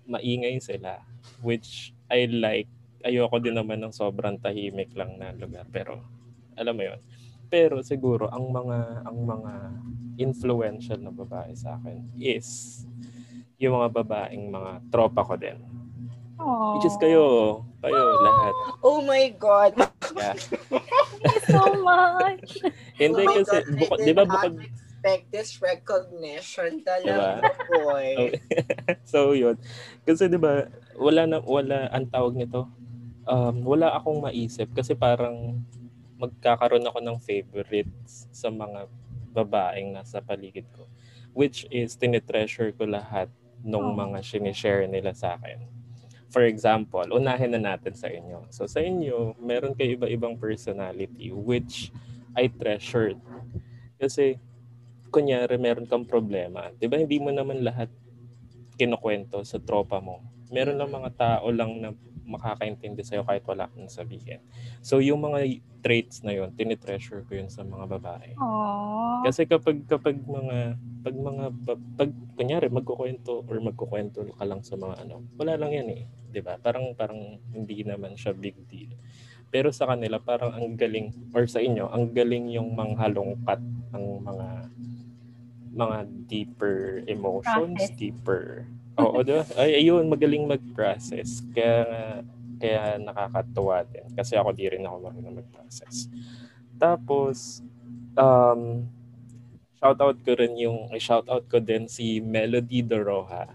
[0.07, 1.03] maingay sila.
[1.43, 2.71] Which I like.
[3.05, 5.69] Ayoko din naman ng sobrang tahimik lang na lugar.
[5.69, 6.01] Pero,
[6.57, 6.99] alam mo yun.
[7.45, 9.53] Pero siguro, ang mga, ang mga
[10.17, 12.81] influential na babae sa akin is
[13.61, 15.61] yung mga babaeng mga tropa ko din.
[16.35, 16.75] Aww.
[16.75, 18.53] Which is kayo, kayo lahat.
[18.83, 19.77] Oh my God.
[20.17, 20.35] Yeah.
[21.47, 22.59] so much.
[22.99, 27.51] Hindi oh kasi, God, bukod, di ba bukod, expect this recognition talaga, Diba?
[27.69, 28.09] boy.
[29.11, 29.55] So yun.
[30.01, 32.67] Kasi di ba, wala na, wala, ang tawag nito,
[33.25, 35.61] um, wala akong maisip kasi parang
[36.15, 38.87] magkakaroon ako ng favorites sa mga
[39.35, 40.87] babaeng nasa paligid ko.
[41.35, 43.27] Which is, tinitreasure ko lahat
[43.59, 43.97] nung Oh.
[43.97, 45.67] mga sinishare nila sa akin.
[46.31, 48.47] For example, unahin na natin sa inyo.
[48.51, 51.91] So sa inyo, meron kayo iba-ibang personality which
[52.35, 53.19] I treasured.
[53.99, 54.39] Kasi,
[55.11, 56.71] kunyari, meron kang problema.
[56.75, 57.87] Di ba, hindi mo naman lahat
[58.75, 60.19] kinukwento sa tropa mo.
[60.53, 61.89] Meron lang mga tao lang na
[62.25, 64.41] makakaintindi sa'yo kahit wala kang sabihin.
[64.81, 68.33] So, yung mga traits na yun, tinitreasure ko yun sa mga babae.
[68.33, 69.29] Aww.
[69.29, 71.45] Kasi kapag kapag mga pag mga
[71.93, 76.03] pag kunyari magkukwento or magkukwento ka lang sa mga ano, wala lang yan eh,
[76.41, 76.57] ba?
[76.57, 78.91] Parang parang hindi naman siya big deal.
[79.53, 83.61] Pero sa kanila parang ang galing or sa inyo, ang galing yung manghalongkat
[83.93, 84.47] ng mga
[85.75, 87.99] mga deeper emotions, Process.
[87.99, 88.65] deeper.
[88.99, 89.43] Oo, ba?
[89.59, 91.43] Ay ayun, magaling mag-process.
[91.51, 91.83] Kaya
[92.55, 96.07] kaya nakakatuwa din kasi ako di rin ako marunong mag-process.
[96.79, 97.59] Tapos
[98.15, 98.87] um
[99.75, 103.51] shout out ko rin yung shout out ko din si Melody Doroha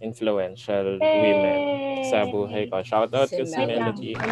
[0.00, 1.60] influential women
[2.08, 2.80] sa buhay ko.
[2.80, 3.60] Shout out ko Si si.
[3.60, 4.16] Melody.
[4.16, 4.24] Yun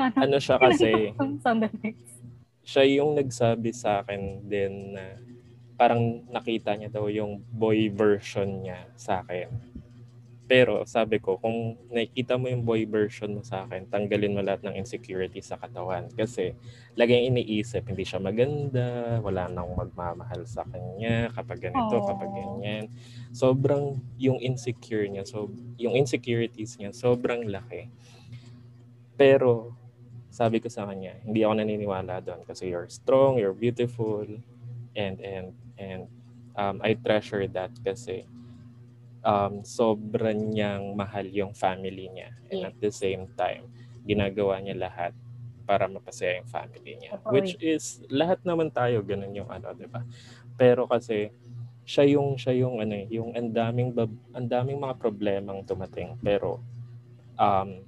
[0.00, 0.08] na.
[0.16, 1.12] Ano siya kasi,
[2.64, 5.20] siya yung nagsabi sa akin din na
[5.74, 9.50] parang nakita niya daw yung boy version niya sa akin.
[10.44, 14.60] Pero sabi ko, kung nakikita mo yung boy version mo sa akin, tanggalin mo lahat
[14.60, 16.04] ng insecurity sa katawan.
[16.12, 16.52] Kasi
[17.00, 22.06] laging iniisip, hindi siya maganda, wala nang magmamahal sa kanya, kapag ganito, Aww.
[22.12, 22.92] kapag ganyan.
[23.32, 25.48] Sobrang yung insecure niya, so,
[25.80, 27.88] yung insecurities niya, sobrang laki.
[29.16, 29.72] Pero
[30.28, 34.26] sabi ko sa kanya, hindi ako naniniwala doon kasi you're strong, you're beautiful,
[34.92, 36.06] and and and
[36.54, 38.26] um, I treasure that kasi
[39.24, 42.30] um, sobrang niyang mahal yung family niya.
[42.52, 42.70] And Yeah.
[42.70, 43.66] at the same time,
[44.04, 45.12] ginagawa niya lahat
[45.64, 47.16] para mapasaya yung family niya.
[47.16, 50.04] Totoo Which is, lahat naman tayo, ganun yung ano, di ba?
[50.60, 51.32] Pero kasi,
[51.88, 56.20] siya yung, siya yung, ano, eh, yung ang daming, bab- ang daming mga problemang tumating.
[56.20, 56.60] Pero,
[57.40, 57.80] um,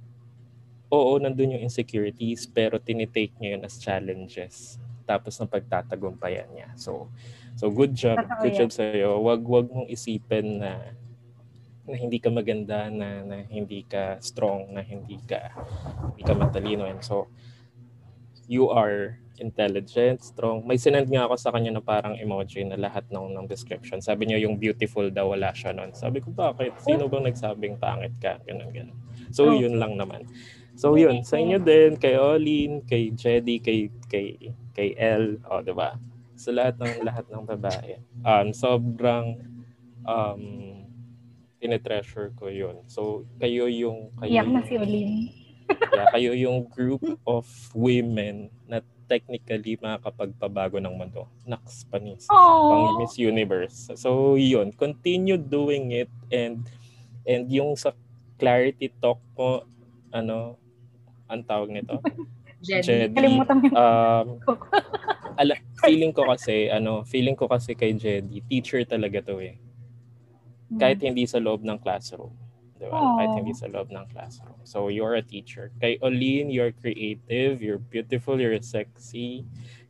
[0.89, 4.81] oo, nandun yung insecurities, pero tinitake niya yun as challenges.
[5.05, 6.69] Tapos ng pagtatagumpayan niya.
[6.73, 7.13] So,
[7.57, 8.21] so good job.
[8.21, 8.59] Totoo good yan.
[8.61, 9.09] job sa'yo.
[9.19, 10.93] Wag, wag mong isipin na
[11.87, 15.55] na hindi ka maganda, na, na hindi ka strong, na hindi ka
[16.13, 16.83] hindi ka matalino.
[16.83, 17.31] And so,
[18.47, 20.65] you are intelligent, strong.
[20.65, 24.01] May sinend nga ako sa kanya na parang emoji na lahat ng, ng description.
[24.01, 25.93] Sabi niya yung beautiful daw wala siya nun.
[25.93, 26.73] Sabi ko, bakit?
[26.81, 28.41] Sino bang nagsabing pangit ka?
[28.43, 28.97] Ganun, ganun.
[29.29, 29.55] So, Oh.
[29.55, 30.25] yun lang naman.
[30.77, 31.21] So, yun.
[31.25, 35.95] Sa inyo din, kay Olin, kay Jedy, kay, kay, kay El, o, di ba?
[36.37, 37.97] Sa lahat ng, lahat ng babae.
[38.21, 39.41] Um, sobrang,
[40.05, 40.43] um,
[41.57, 42.85] tinetreasure ko yun.
[42.85, 45.11] So, kayo yung, kayo Iyak na yung- si Olin.
[45.91, 47.43] kaya kayo yung group of
[47.75, 51.27] women na technically makakapagpabago ng mundo.
[51.43, 52.27] Naks, panis.
[52.27, 52.99] Pang.
[52.99, 53.91] Miss Universe.
[53.95, 54.71] So, yun.
[54.75, 56.63] Continue doing it and
[57.23, 57.91] and yung sa
[58.39, 59.63] clarity talk mo,
[60.11, 60.55] ano,
[61.27, 61.99] ang tawag nito?
[62.63, 63.07] Jedi.
[63.07, 63.15] Jedi.
[63.15, 64.27] Kalimutan mo Um,
[65.37, 69.55] ala, feeling ko kasi, ano, feeling ko kasi kay Jedi, teacher talaga to eh.
[70.75, 72.35] Kahit hindi sa loob ng classroom.
[72.75, 72.97] Di ba?
[72.97, 73.15] Aw.
[73.17, 74.59] Kahit hindi sa loob ng classroom.
[74.67, 75.71] So, you're a teacher.
[75.79, 79.47] Kay Olin, you're creative, you're beautiful, you're sexy.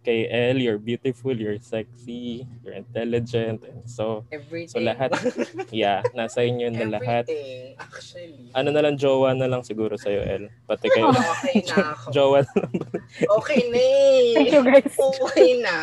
[0.08, 4.72] Kay Elle, you're beautiful, you're sexy, you're intelligent, and so, Everything.
[4.72, 5.12] so lahat,
[5.76, 7.28] yeah, nasa inyo na lahat.
[7.28, 8.48] Everything, actually.
[8.56, 10.48] Ano na lang, jowa na lang siguro sa'yo, Elle.
[10.64, 11.12] Pati kayo,
[11.44, 12.08] Okay na ako.
[12.16, 12.72] jowa na lang.
[13.44, 14.32] Okay na eh.
[14.40, 14.96] Thank you guys.
[14.96, 15.76] Okay na.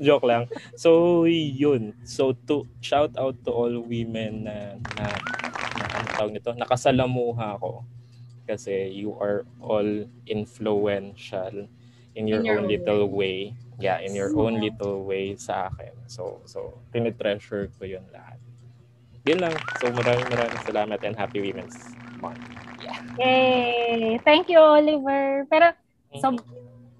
[0.00, 0.48] Joke lang.
[0.80, 1.92] So, yun.
[2.08, 5.04] So, to shout out to all women na, na,
[5.76, 7.84] na ano tawag nito, nakasalamuha ko.
[8.48, 11.68] Kasi you are all influential
[12.16, 13.52] in your, In your own own little way.
[13.76, 14.72] Yeah, in your own Yeah.
[14.72, 15.92] little way sa akin.
[16.08, 18.40] So, so, tinitreasure ko yun lahat.
[19.28, 19.52] Yun lang.
[19.84, 21.76] So, maraming maraming salamat and happy Women's
[22.18, 22.40] Month.
[23.20, 24.16] Yay!
[24.24, 25.44] Thank you, Oliver.
[25.52, 25.76] Pero,
[26.16, 26.32] so,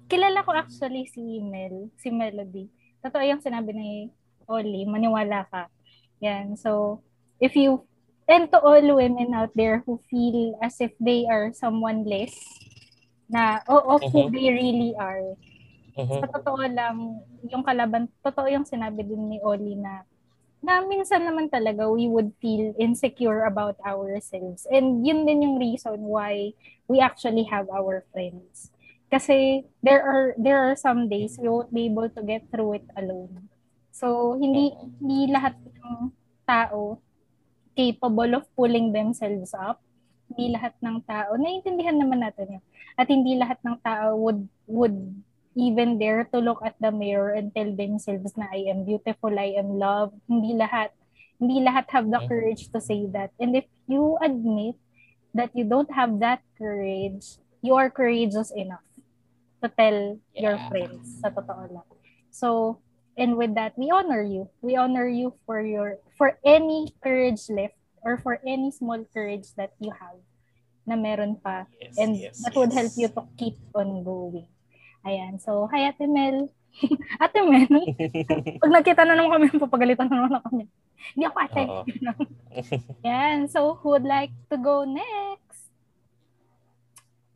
[0.05, 2.69] kilala ko actually si Mel, si Melody.
[3.01, 3.89] Totoo yung sinabi ni
[4.49, 5.69] Oli, maniwala ka.
[6.21, 6.57] Yan.
[6.57, 7.01] So,
[7.41, 7.85] if you,
[8.29, 12.33] and to all women out there who feel as if they are someone less,
[13.27, 14.33] na, o of who Mhm.
[14.33, 15.35] they really are,
[15.97, 16.19] Mhm.
[16.23, 20.03] sa totoo lang, yung kalaban, totoo yung sinabi din ni Oli na
[20.57, 24.65] na minsan naman talaga we would feel insecure about ourselves.
[24.73, 26.57] And yun din yung reason why
[26.89, 28.73] we actually have our friends.
[29.07, 32.87] Kasi there are there are some days we won't be able to get through it
[32.97, 33.47] alone.
[33.93, 36.11] So hindi hindi lahat ng
[36.49, 36.97] tao
[37.77, 39.79] capable of pulling themselves up.
[40.33, 42.63] Hindi lahat ng tao, naiintindihan naman natin yun.
[42.97, 44.97] At hindi lahat ng tao would would
[45.57, 49.57] even dare to look at the mirror and tell themselves na I am beautiful, I
[49.57, 50.17] am loved.
[50.29, 50.93] Hindi lahat.
[51.37, 52.29] Hindi lahat have the Mhm.
[52.29, 53.33] courage to say that.
[53.41, 54.77] And if you admit
[55.33, 58.85] that you don't have that courage, you are courageous enough
[59.61, 60.69] to tell your Yeah.
[60.69, 61.89] friends sa totoo lang.
[62.29, 62.81] So,
[63.17, 64.49] and with that, we honor you.
[64.61, 69.73] We honor you for your for any courage left or for any small courage that
[69.81, 70.21] you have
[70.87, 72.79] na meron pa Yes, and yes, that would yes.
[72.79, 74.47] help you to keep on going.
[75.03, 75.37] Ayan.
[75.43, 76.47] So, hi Ate Mel.
[77.23, 77.67] ate Mel,
[78.61, 80.67] pag nakita na naman kami, papagalitan na naman niya.
[81.13, 81.63] Hindi ako ate.
[83.07, 83.37] Yan.
[83.51, 85.69] So, who would like to go next?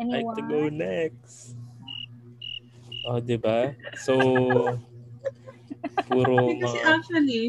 [0.01, 0.35] like Anyone?
[0.37, 1.53] to go next.
[3.05, 3.73] Oh, di ba?
[3.97, 4.13] So,
[6.05, 6.85] puro Kasi mga...
[6.85, 7.43] actually,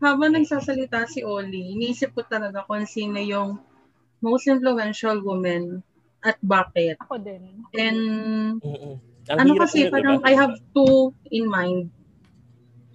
[0.00, 3.60] habang nagsasalita si Oli, iniisip ko talaga kung sino yung
[4.20, 5.84] most influential woman
[6.20, 7.00] at bakit.
[7.00, 7.64] Ako din.
[7.76, 8.00] And.
[9.30, 10.28] Ang ano kasi, nun, parang diba?
[10.28, 11.92] I have two in mind.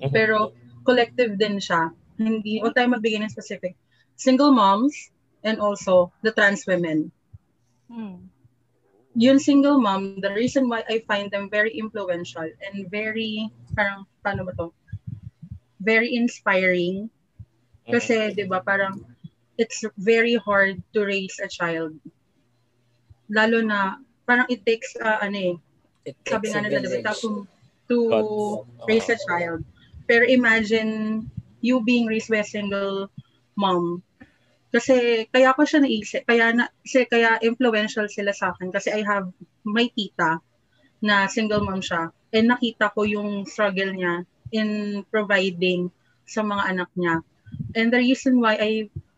[0.01, 0.11] Mhm.
[0.11, 0.51] Pero
[0.85, 1.93] collective din siya.
[2.15, 3.75] Hindi, huwag tayo magbigay ng specific.
[4.15, 5.11] Single moms
[5.43, 7.11] and also the trans women.
[7.91, 8.29] Hmm.
[9.15, 14.43] Yun single mom, the reason why I find them very influential and very, parang, paano
[14.43, 14.75] ba to?
[15.79, 17.07] Very inspiring.
[17.87, 18.99] Kasi, di ba, parang,
[19.57, 21.95] it's very hard to raise a child.
[23.29, 25.55] Lalo na, parang it takes, uh, ano eh,
[26.05, 27.49] It sabi nga nila, diba, to,
[27.89, 27.97] to
[28.85, 29.65] raise a child.
[30.05, 31.25] Pero imagine
[31.65, 33.09] you being raised by a single
[33.57, 34.05] mom.
[34.69, 39.01] Kasi kaya ko siya naisip, kaya na, kasi kaya influential sila sa akin kasi I
[39.01, 39.33] have
[39.65, 40.37] my tita
[41.01, 45.89] na single mom siya and nakita ko yung struggle niya in providing
[46.29, 47.25] sa mga anak niya.
[47.73, 48.71] And the reason why I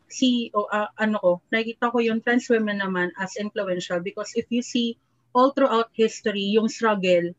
[0.08, 4.48] see o ah, ano ko, nakikita ko yung trans women naman as influential because if
[4.50, 4.96] you see
[5.36, 7.32] all throughout history yung struggle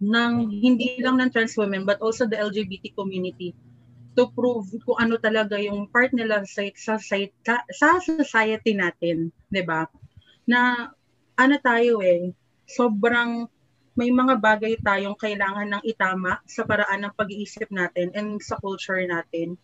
[0.00, 3.56] ng hindi lang ng trans women but also the LGBT community
[4.16, 9.62] to prove kung ano talaga yung part nila sa sa, sa, sa society natin, 'di
[9.64, 9.84] ba?
[10.48, 10.92] Na
[11.36, 12.32] ano tayo eh,
[12.64, 13.44] sobrang
[13.96, 19.00] may mga bagay tayong kailangan ng itama sa paraan ng pag-iisip natin and sa culture
[19.04, 19.56] natin.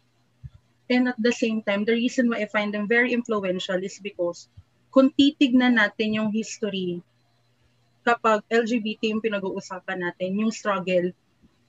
[0.92, 4.52] And at the same time, the reason why I find them very influential is because
[4.92, 7.00] kung titignan natin yung history
[8.04, 11.16] kapag LGBT yung pinag-uusapan natin, yung struggle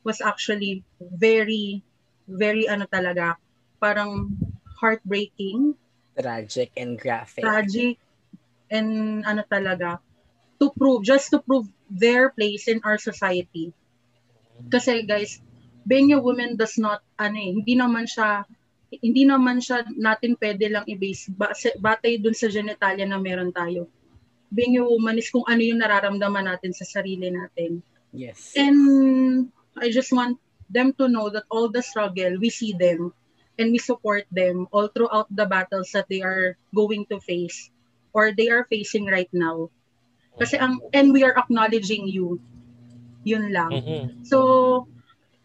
[0.03, 1.79] was actually very,
[2.27, 3.39] very ano talaga,
[3.79, 4.33] parang
[4.81, 5.77] heartbreaking,
[6.13, 7.41] Tragic and graphic.
[7.41, 7.97] tragic,
[8.69, 10.03] and ano talaga,
[10.59, 13.71] to prove, just to prove their place in our society.
[14.69, 15.39] Kasi guys,
[15.85, 18.45] being a woman does not, ano eh, hindi naman siya,
[19.01, 23.87] hindi naman siya natin pwede lang i-base base, batay dun sa genitalia na meron tayo.
[24.53, 27.81] Being a woman is kung ano yung nararamdaman natin sa sarili natin.
[28.13, 28.53] Yes.
[28.53, 29.49] And
[29.81, 30.37] I just want
[30.69, 33.09] them to know that all the struggle, we see them
[33.57, 37.73] and we support them all throughout the battles that they are going to face
[38.13, 39.73] or they are facing right now.
[40.37, 42.37] Kasi ang, and we are acknowledging you.
[43.25, 43.73] Yun lang.
[43.73, 44.25] Mhm.
[44.25, 44.37] So,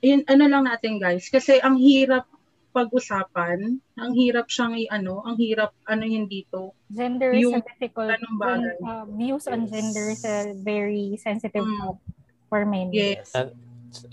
[0.00, 2.28] yun, ano lang natin guys, kasi ang hirap
[2.70, 6.76] pag-usapan, ang hirap siyang i-ano, ang hirap ano yun dito.
[6.88, 8.76] Gender is Yung a difficult, anong bagay.
[8.84, 9.70] uh, views on Yes.
[9.72, 11.96] gender is a very sensitive Mm.
[12.48, 13.16] for many.
[13.18, 13.32] Yes.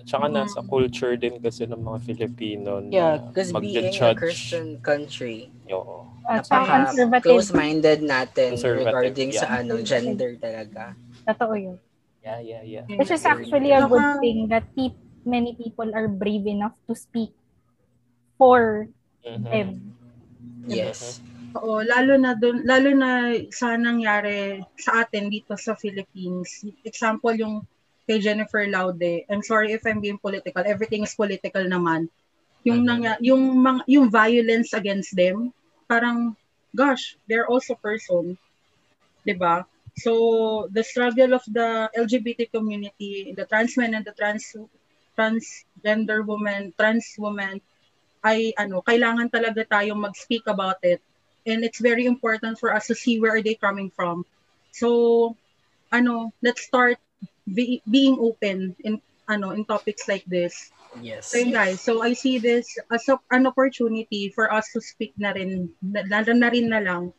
[0.08, 0.34] Tsaka Mhm.
[0.34, 4.16] nasa culture din kasi ng mga Filipino na Yeah, because being a.
[4.16, 6.08] Christian country, Oo.
[6.26, 9.60] Napaka close-minded natin regarding sa yeah.
[9.62, 10.96] ano gender talaga.
[11.28, 11.78] Totoo yun.
[12.24, 12.84] Yeah, yeah, yeah.
[12.98, 17.36] Which is actually a good thing that pe- many people are brave enough to speak
[18.38, 18.88] for
[19.26, 19.44] Mhm.
[19.52, 19.70] them.
[20.68, 21.22] Yes.
[21.56, 26.68] Oo, lalo na dun, lalo na sa nangyari sa atin dito sa Philippines.
[26.84, 27.56] Example yung
[28.06, 29.24] kay Jennifer Laude.
[29.32, 30.62] I'm sorry if I'm being political.
[30.68, 32.12] Everything is political naman.
[32.68, 32.88] Yung Mhm.
[32.88, 35.54] nangya, yung mga yung violence against them,
[35.88, 36.36] parang
[36.76, 38.36] gosh, they're also person.
[39.24, 39.64] 'Di ba?
[40.04, 40.12] So
[40.76, 44.54] the struggle of the LGBT community, the trans men and the trans
[45.16, 47.64] transgender women, trans women
[48.26, 50.98] ay ano, kailangan talaga tayong mag-speak about it
[51.46, 54.26] and it's very important for us to see where are they coming from.
[54.74, 55.38] So,
[55.94, 56.98] ano, let's start
[57.46, 60.74] be, being open in ano in topics like this.
[61.02, 61.28] Yes.
[61.28, 65.12] So yun guys, so I see this as a, an opportunity for us to speak
[65.20, 67.12] na rin, na, na, na rin na lang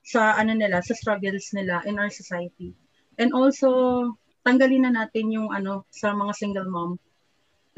[0.00, 2.72] sa ano nila, sa struggles nila in our society.
[3.20, 4.16] And also,
[4.48, 6.96] tanggalin na natin yung ano sa mga single mom.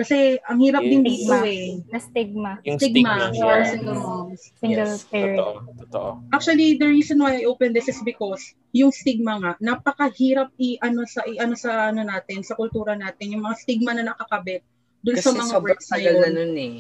[0.01, 1.13] Kasi ang hirap din Yes.
[1.13, 1.67] dito eh.
[1.87, 2.53] Na stigma.
[2.65, 3.37] Yung Stigma, stigma.
[3.37, 3.65] yeah.
[3.69, 4.41] single moms.
[4.57, 5.37] Single Yes, parent.
[5.37, 5.53] Totoo,
[5.85, 6.11] totoo.
[6.33, 8.41] Actually, the reason why I open this is because
[8.73, 13.61] yung stigma nga, napakahirap i-ano sa i-ano sa ano natin, sa kultura natin, yung mga
[13.61, 14.65] stigma na nakakabit
[15.01, 16.17] dun Kasi sa mga sobrang words na yun.
[16.17, 16.77] na nun eh.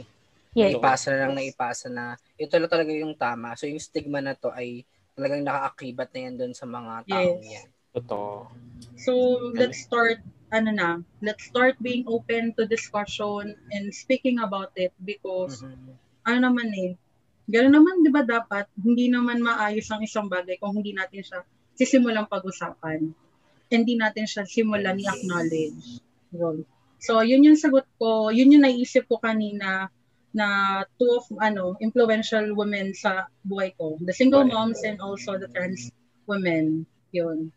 [0.51, 0.73] Yes.
[0.73, 2.05] Naipasa na lang naipasa na
[2.35, 3.53] ito talaga yung tama.
[3.55, 7.53] So yung stigma na to ay talagang nakaakibat na yan doon sa mga taong Yes.
[7.53, 7.69] yan.
[7.91, 8.47] Totoo.
[8.95, 9.13] So,
[9.57, 15.63] let's start ano na, let's start being open to discussion and speaking about it because
[15.63, 15.95] Mhm.
[16.27, 16.99] ano naman eh,
[17.47, 21.47] gano'n naman 'di ba dapat hindi naman maayos ang isang bagay kung hindi natin siya
[21.79, 23.15] sisimulang pag-usapan.
[23.71, 26.03] Hindi natin siya simulan i-acknowledge.
[26.35, 26.67] Yun.
[27.01, 29.89] So, yun yung sagot ko, yun yung naisip ko kanina
[30.31, 30.47] na
[30.99, 33.99] two of ano influential women sa buhay ko.
[34.03, 35.91] The single moms and also the trans
[36.27, 36.87] women.
[37.15, 37.51] Yun.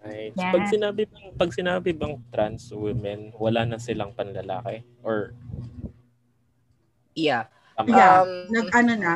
[0.00, 0.32] Right.
[0.32, 0.52] Yeah.
[0.56, 5.36] Pag sinabi bang pag sinabi bang trans women, wala na silang panlalaki or
[7.12, 7.52] Yeah.
[7.76, 7.92] tama?
[7.92, 8.16] Yeah.
[8.24, 9.12] Um, Nag ano na,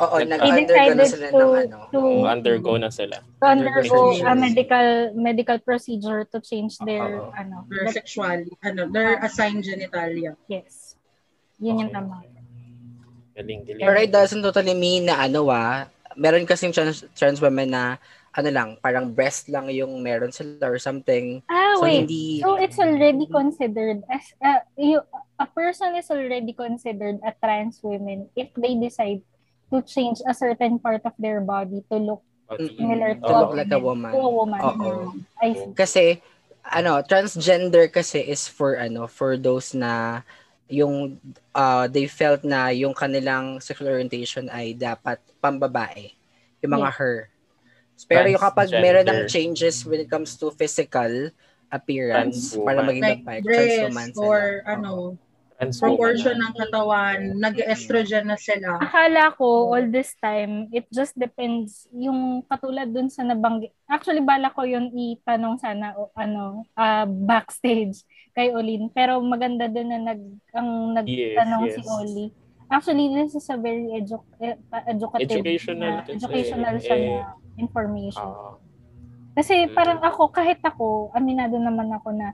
[0.00, 0.64] Oo, nag-undergo
[0.96, 1.76] na decided sila to, ng ano.
[1.92, 3.16] to, Oo, undergo na sila.
[3.20, 7.34] to undergo Undergo a medical medical procedure to change their Oo.
[7.34, 7.66] ano.
[7.68, 10.38] their sexual, ano, their assigned genitalia.
[10.46, 10.94] Yes.
[11.58, 11.98] Yun yung Okay.
[12.00, 12.16] tama.
[13.36, 13.82] Galing, galing.
[13.84, 15.84] Pero it doesn't totally mean na ano ah,
[16.16, 17.98] meron kasing trans, trans women na
[18.30, 21.42] ano lang, parang breast lang yung meron sila or something.
[21.50, 22.06] Ah, So wait.
[22.06, 25.02] hindi So it's already considered as uh, you,
[25.38, 29.22] a person is already considered a trans woman if they decide
[29.70, 33.58] to change a certain part of their body to look similar to, to look a
[33.62, 34.10] like a woman.
[34.10, 34.12] woman.
[34.14, 34.60] To a woman.
[34.62, 34.90] Oo.
[35.42, 35.74] I see.
[35.74, 36.04] Kasi
[36.66, 40.22] ano, transgender kasi is for ano, for those na
[40.70, 41.18] yung
[41.50, 46.14] uh, they felt na yung kanilang sexual orientation ay dapat pambabae.
[46.62, 46.98] Yung mga Yeah.
[46.98, 47.16] her.
[48.06, 51.28] Pero yung kapag meron ng changes when it comes to physical
[51.70, 54.26] appearance Trans para maging Like trans woman breast sila.
[54.26, 54.66] or Oo.
[54.66, 54.90] ano,
[55.54, 56.50] Trans proportion woman.
[56.50, 58.80] ng katawan, nag-estrogen na sila.
[58.80, 63.70] Akala ko all this time, it just depends yung katulad dun sa nabanggit.
[63.86, 68.88] Actually, bala ko yun itanong sana o ano, ah, backstage kay Olin.
[68.88, 70.22] Pero maganda dun na nag,
[70.56, 71.90] ang nagtanong Yes, si yes.
[71.92, 72.26] Oli.
[72.70, 74.54] Actually, this is a very edu- eh,
[74.86, 77.06] educative, Educational na, educational siya eh.
[77.10, 77.16] na
[77.58, 78.30] information.
[78.30, 78.62] Oo.
[79.34, 79.74] Kasi Mm.
[79.74, 82.30] parang ako, kahit ako, aminado naman ako na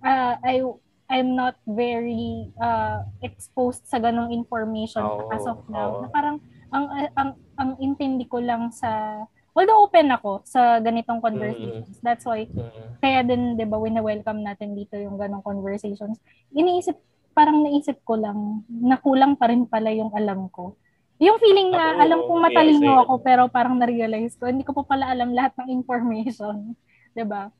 [0.00, 0.62] ah, I
[1.08, 5.94] I'm not very uh, exposed sa ganong information Oo, as of now.
[5.94, 6.00] oo.
[6.02, 6.36] Na parang
[6.68, 6.84] ang,
[7.16, 11.98] ang ang intindi ko lang sa although open ako sa ganitong conversations.
[11.98, 12.98] That's why Mm.
[12.98, 16.18] kaya din 'di ba wina-welcome natin dito yung ganong conversations.
[16.52, 16.94] Iniisip
[17.38, 20.74] parang naisip ko lang na kulang pa rin pala yung alam ko.
[21.22, 23.02] Yung feeling na Oo, alam kong matalino same.
[23.06, 26.74] ako pero parang na-realize ko hindi ko pa pala alam lahat ng information.
[27.14, 27.54] 'Di ba?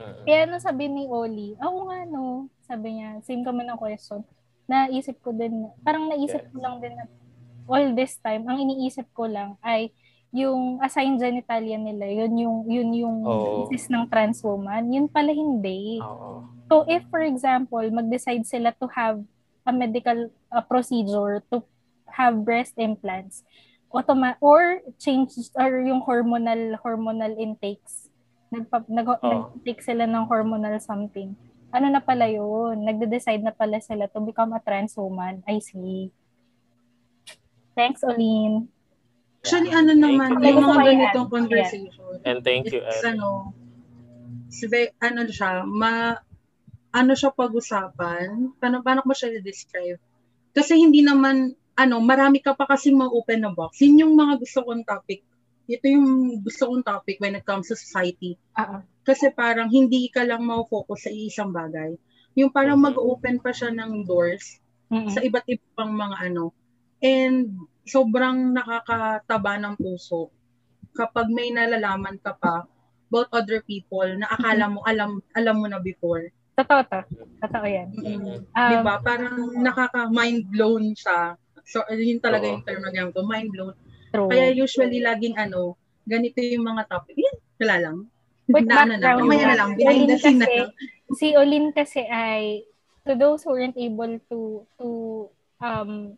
[0.00, 0.24] Mm.
[0.24, 4.24] Kaya nung sabi ni Oli, ako nga no, sabi niya, same kami ng question.
[4.64, 7.04] Naisip ko din, parang naisip ko lang din na
[7.68, 9.92] all this time, ang iniisip ko lang ay
[10.32, 16.00] yung assigned genitalia nila, yun yung yun yung basis ng trans woman, yun pala hindi.
[16.04, 16.44] Oo.
[16.68, 19.24] So if for example, mag-decide sila to have
[19.64, 21.64] a medical uh, procedure to
[22.12, 23.40] have breast implants,
[23.88, 28.12] automa- or change or yung hormonal hormonal intakes.
[28.52, 29.20] Nagpa, nag, Oo.
[29.24, 31.32] nag-take sila ng hormonal something.
[31.68, 32.80] Ano na pala yun?
[32.80, 35.44] Nagde-decide na pala sila to become a trans woman.
[35.44, 36.08] I see.
[37.76, 38.72] Thanks, Olin.
[39.38, 40.50] Actually, ano naman, you.
[40.50, 43.02] yung mga ganitong conversation, And thank you, Ed.
[43.06, 43.54] ano,
[44.50, 46.18] it's ve- ano siya, ma,
[46.90, 48.58] ano siya pag-usapan?
[48.58, 50.02] Paano, paano ko siya i-describe?
[50.50, 53.78] Kasi hindi naman, ano, marami ka pa kasing mga open na box.
[53.78, 55.22] Yun yung mga gusto kong topic.
[55.68, 56.08] Ito yung
[56.42, 58.34] gusto kong topic when it comes to society.
[58.58, 58.82] Oo.
[59.06, 61.94] Kasi parang hindi ka lang ma-focus sa isang bagay.
[62.34, 62.86] Yung parang Mhm.
[62.90, 64.58] mag-open pa siya ng doors
[64.90, 65.12] Mm-mm.
[65.12, 66.50] sa iba't ibang mga ano.
[66.98, 67.54] And
[67.86, 70.28] sobrang nakakataba ng puso
[70.92, 72.66] kapag may nalalaman ka pa
[73.08, 76.28] about other people na akala mo alam alam mo na before.
[76.58, 77.00] Totoo to.
[77.40, 77.88] Totoo yan.
[77.94, 78.44] Mm.
[78.50, 78.94] Um, 'Di ba?
[79.00, 81.38] Parang nakaka-mind blown siya.
[81.64, 83.72] So yun talaga yung term na gamit ko, mind blown.
[84.12, 84.28] True.
[84.28, 87.16] Kaya usually laging ano, ganito yung mga topic.
[87.16, 87.96] Yan, wala lang.
[88.48, 89.56] Na, ano na, background mamaya na lang.
[89.56, 90.70] lang, behind the Olin scene na kasi- lang.
[91.16, 92.42] si Olin kasi ay
[93.04, 94.40] to those who weren't able to
[94.76, 94.88] to
[95.60, 96.16] um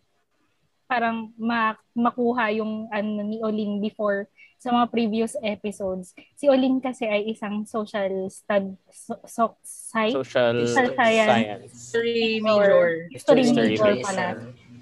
[0.91, 4.27] parang ma- makuha yung ano ni Olin before
[4.59, 6.11] sa mga previous episodes.
[6.35, 11.31] Si Olin kasi ay isang social stud so, so, sci- Social Social science.
[11.31, 11.63] science.
[11.71, 13.07] History major.
[13.09, 14.27] History History major pala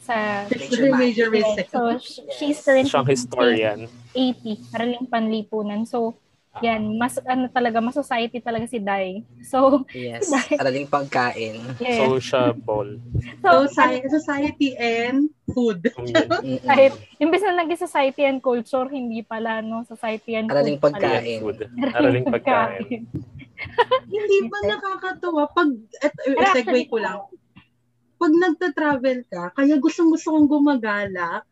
[0.00, 0.16] sa
[0.48, 1.68] History major Yeah, research.
[1.68, 3.78] so sh- she's currently Siyang historian.
[4.16, 5.84] 80, paraling panlipunan.
[5.84, 6.16] So,
[6.58, 9.22] yan, mas ano talaga, mas society talaga si Dai.
[9.42, 10.26] So, Yes.
[10.26, 11.56] Dahil- Talagang pagkain.
[11.78, 12.02] yes.
[12.02, 12.98] Sociable.
[13.38, 15.86] So, So, sci- society and food.
[15.94, 16.58] Mm-mm.
[16.60, 19.84] kahit, imbes na naging society and culture, hindi pala, no?
[19.84, 21.38] Society and Araling food pagkain.
[21.40, 21.58] Food.
[21.94, 23.06] Araling pagkain.
[24.04, 25.46] Hindi ba nakakatawa?
[25.48, 25.70] Pag,
[26.24, 27.26] Pero segue ko lang.
[28.14, 31.46] Pag nagta-travel ka, kaya gustong-gusto kong gumagala.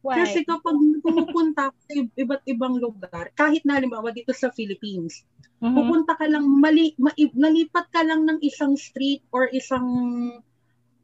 [0.00, 0.16] Why?
[0.24, 5.28] Kasi kapag pumupunta ka sa iba't ibang lugar, kahit na halimbawa dito sa Philippines,
[5.60, 5.76] Mhm.
[5.76, 9.84] pupunta ka lang, mali, ma, nalipat ka lang ng isang street or isang,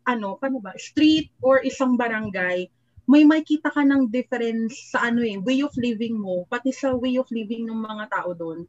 [0.08, 2.68] ano, paano ba, street or isang barangay,
[3.06, 7.20] may makita ka ng difference sa ano eh, way of living mo, pati sa way
[7.20, 8.64] of living ng mga tao doon,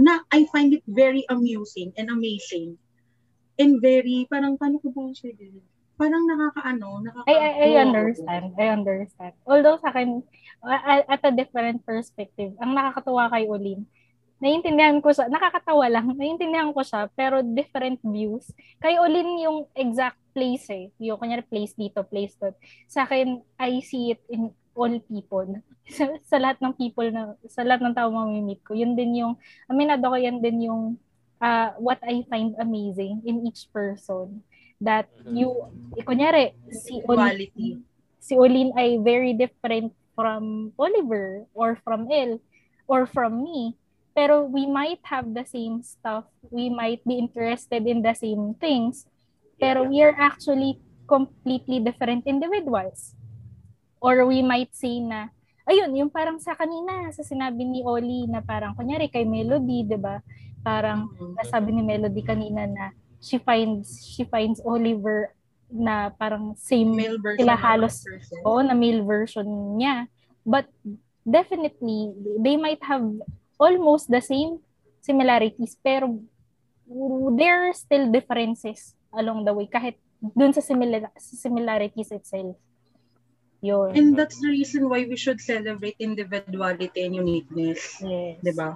[0.00, 2.78] na I find it very amusing and amazing.
[3.60, 5.34] And very, parang, paano ko ba siya?
[6.00, 8.46] Parang nakakaano, nakaka- I, I, I understand.
[8.56, 9.34] I understand.
[9.44, 10.24] Although sa akin,
[11.04, 13.84] at a different perspective, ang nakakatuwa kay Olin,
[14.40, 18.48] naiintindihan ko siya, nakakatawa lang, naiintindihan ko siya, pero different views.
[18.80, 20.88] Kay Olin yung exact place eh.
[20.96, 22.56] Yung kunyari place dito, place doon.
[22.88, 25.60] Sa akin, I see it in all people.
[25.90, 28.78] Sa, sa lahat ng people na, sa lahat ng tao mamimit ko.
[28.78, 29.34] Yun din yung,
[29.66, 30.94] aminado ko yan din yung
[31.42, 34.46] uh, what I find amazing in each person.
[34.80, 35.52] That you,
[35.94, 37.68] eh, kunyari, si Olin, quality.
[38.16, 42.40] si Olin ay very different from Oliver or from El
[42.88, 43.76] or from me.
[44.16, 46.26] Pero we might have the same stuff.
[46.50, 49.04] We might be interested in the same things.
[49.60, 53.12] Pero we are actually completely different individuals.
[54.00, 55.28] Or we might say na,
[55.68, 60.00] ayun, yung parang sa kanina, sa sinabi ni Oli na parang, kunyari kay Melody, di
[60.00, 60.24] ba?
[60.64, 61.36] Parang, Mhm.
[61.36, 65.32] nasabi ni Melody kanina na she finds she finds Oliver
[65.70, 68.02] na parang same Male version sila halos
[68.42, 69.46] oo na male version
[69.78, 70.10] niya
[70.42, 70.66] but
[71.22, 72.10] definitely
[72.42, 73.06] they might have
[73.60, 74.58] almost the same
[74.98, 76.18] similarities pero
[77.38, 79.94] there are still differences along the way kahit
[80.34, 82.58] dun sa similar similarities itself
[83.62, 88.00] yun And that's the reason why we should celebrate individuality and uniqueness.
[88.00, 88.40] yes.
[88.40, 88.74] Di ba?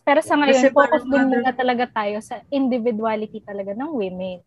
[0.00, 4.40] Pero sa ngayon, Kasi focus din other- muna talaga tayo sa individuality talaga ng women.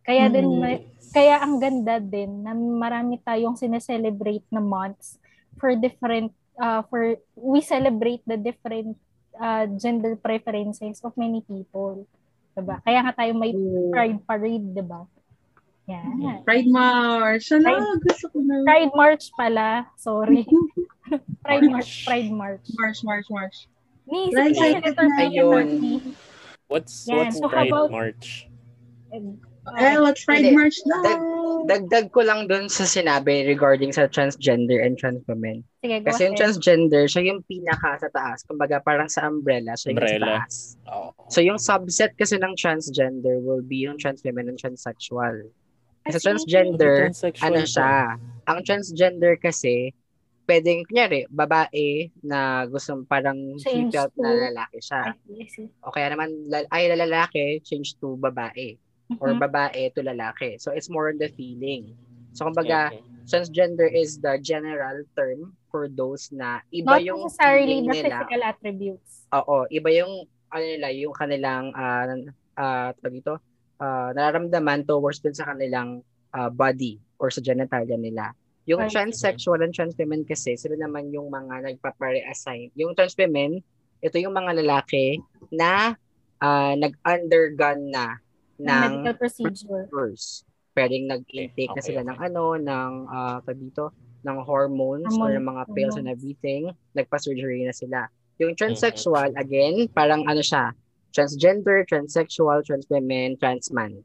[0.00, 5.16] Kaya din may- kaya ang ganda din na marami tayong sineselebrate na months
[5.56, 8.96] for different uh, for we celebrate the different
[9.36, 12.04] uh, gender preferences of many people.
[12.52, 12.82] Diba?
[12.82, 13.54] Kaya nga tayo may
[13.88, 15.06] Pride Parade, diba?
[15.88, 16.42] Yan.
[16.46, 17.50] Pride March.
[17.50, 18.54] Ala, Pride- gusto ko na.
[18.62, 19.68] Pride March pala.
[19.98, 20.46] Sorry.
[21.44, 22.66] Pride March, Pride March.
[22.78, 23.56] March, March, March.
[24.10, 24.82] Ni Right, si right.
[24.82, 25.68] Senator Ayun.
[26.66, 28.46] What's Yan, what's so Pride about- March?
[29.10, 30.56] Eh, what's Pride Hindi.
[30.56, 30.98] March na?
[31.02, 31.28] Dag-
[31.60, 35.60] Dagdag ko lang dun sa sinabi regarding sa transgender and trans women.
[35.84, 38.40] Sige, go Kasi yung transgender, siya yung pinaka sa taas.
[38.42, 40.26] Kumbaga parang sa umbrella, siya yung sa Umbrella.
[40.40, 40.54] taas.
[40.88, 41.12] Oh.
[41.28, 45.52] So yung subset kasi ng transgender will be yung trans women and transsexual.
[46.08, 47.92] Sa Kasi- transgender, Transsexual ano siya?
[48.48, 49.92] Ang transgender kasi,
[50.48, 55.02] pwedeng, kunyari, babae na gusto parang Change out na lalaki siya.
[55.80, 58.76] O kaya naman, lal- ay lalaki, change to babae.
[59.18, 59.42] Or Mhm.
[59.42, 60.60] babae to lalaki.
[60.62, 61.98] So it's more on the feeling.
[62.36, 63.02] So kumbaga, Mhm.
[63.26, 68.16] transgender is the general term for those na iba Not yung necessarily the nila.
[68.22, 69.10] physical attributes.
[69.30, 72.10] Oo, iba yung ano nila, yung kanilang ah
[72.58, 73.34] uh, tawag ito,
[73.78, 76.02] ah, nararamdaman towards dun sa kanilang
[76.34, 78.34] ah, body or sa genitalia nila.
[78.68, 78.92] Yung Right.
[78.92, 82.70] transsexual and trans women kasi, sila naman yung mga nagpapare-assign.
[82.76, 83.64] Yung trans women,
[84.00, 85.96] ito yung mga lalaki na
[86.40, 88.16] ah, nag-undergone na
[88.56, 89.84] ng medical procedure.
[89.88, 90.44] procedures.
[90.72, 92.08] Pwedeng nag-intake na Okay, sila okay.
[92.08, 93.92] ng ano, ng uh, dito,
[94.24, 96.72] ng hormones or Hormone- ng mga pills and everything.
[96.94, 98.08] Nagpa-surgery na sila.
[98.40, 100.72] Yung transsexual, again, parang ano siya,
[101.12, 104.00] transgender, transsexual, trans women, trans man.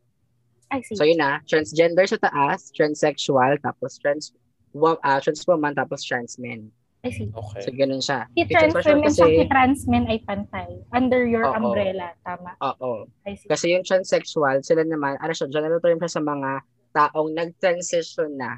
[0.71, 0.95] I see.
[0.99, 4.35] So yun na, transgender sa taas, transsexual, tapos trans
[4.75, 6.67] wo- ah, trans woman, tapos trans men.
[7.05, 7.29] I see.
[7.29, 7.61] Okay.
[7.61, 8.25] So ganun siya.
[8.33, 10.69] Si trans transsexual women kasi, sa trans men ay pantay.
[10.89, 11.53] Under your Oo.
[11.55, 12.17] umbrella.
[12.25, 12.57] Tama.
[12.59, 13.05] oo.
[13.23, 13.45] I see.
[13.47, 16.51] Kasi yung transsexual, sila naman, ano siya, general term siya sa mga
[16.91, 18.57] taong nag-transition na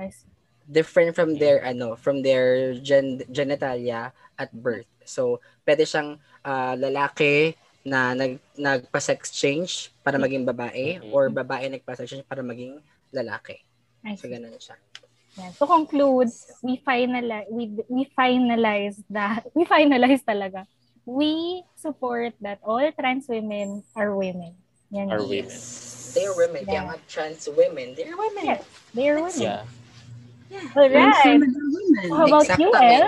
[0.00, 0.26] I see.
[0.66, 4.88] different from their ano from their gen- genitalia at birth.
[5.04, 7.54] So, pwede siyang ah, lalaki
[7.86, 12.80] na nag nagpa-sex change para maging babae or babae nagpa-sex change para maging
[13.12, 13.62] lalaki.
[14.02, 14.74] I So, ganun siya.
[15.36, 15.52] Yan.
[15.60, 16.32] To conclude,
[16.64, 20.64] we finalize we we finalize that we finalize talaga.
[21.06, 24.56] We support that all trans women are women.
[24.90, 25.12] Yan.
[25.12, 25.52] Are women.
[26.16, 26.64] They're women.
[26.64, 26.86] Kaya Yeah.
[26.88, 27.92] nga trans women.
[27.94, 28.44] They're women.
[28.48, 28.62] Yes,
[28.96, 29.44] they're women.
[29.44, 29.62] Yeah.
[30.72, 31.36] All right.
[31.36, 32.06] Women are women.
[32.16, 33.06] How about you, El?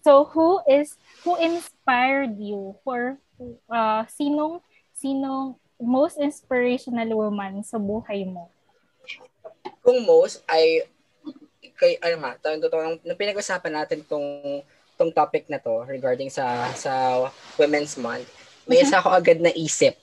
[0.00, 3.20] So who is who inspired you for
[3.68, 4.64] uh sinong
[4.96, 8.48] sinong most inspirational woman sa buhay mo?
[9.82, 10.86] Kung most ay
[11.76, 14.60] kay ano ma, tawag to nung, nung pinag-usapan natin tong
[14.96, 17.20] tong topic na to regarding sa sa
[17.60, 18.32] Women's Month,
[18.64, 19.94] may isa ako agad na isip.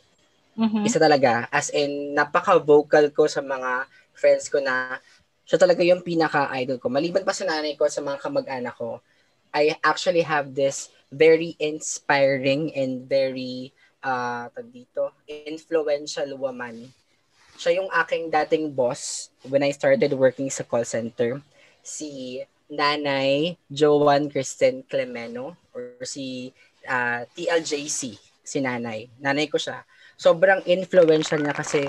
[0.53, 0.85] Mhm.
[0.85, 5.01] Isa talaga as in napaka-vocal ko sa mga friends ko na
[5.43, 6.87] siya talaga yung pinaka-idol ko.
[6.87, 9.01] Maliban pa sa nanay ko sa mga kamag-anak ko,
[9.51, 16.89] I actually have this very inspiring and very uh, dito, influential woman.
[17.57, 21.39] Siya yung aking dating boss when I started working sa call center.
[21.83, 22.41] Si
[22.71, 26.49] Nanay Joan Kristen Clemeno or si
[26.87, 29.07] uh, TLJC, si Nanay.
[29.21, 29.85] Nanay ko siya.
[30.17, 31.85] Sobrang influential niya kasi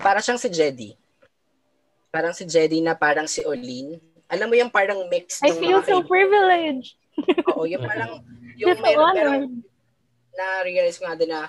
[0.00, 0.90] para siyang si Jedi.
[2.08, 4.00] Parang si Jedi na parang si Olin.
[4.28, 6.96] Alam mo yung parang mix I feel so kaib- privileged.
[7.56, 8.20] Oo, yung parang
[8.60, 9.50] yung meron, honored.
[10.36, 11.48] na-realize ko nga din na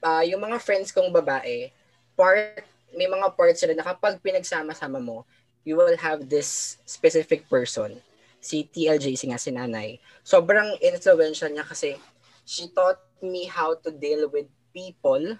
[0.00, 1.70] ah, yung mga friends kong babae,
[2.14, 2.62] part,
[2.96, 5.28] may mga parts sila na kapag pinagsama-sama mo,
[5.62, 8.00] you will have this specific person.
[8.40, 10.00] Si TLJC nga, si nanay.
[10.24, 12.00] Sobrang influential niya kasi
[12.48, 15.36] she taught me how to deal with people,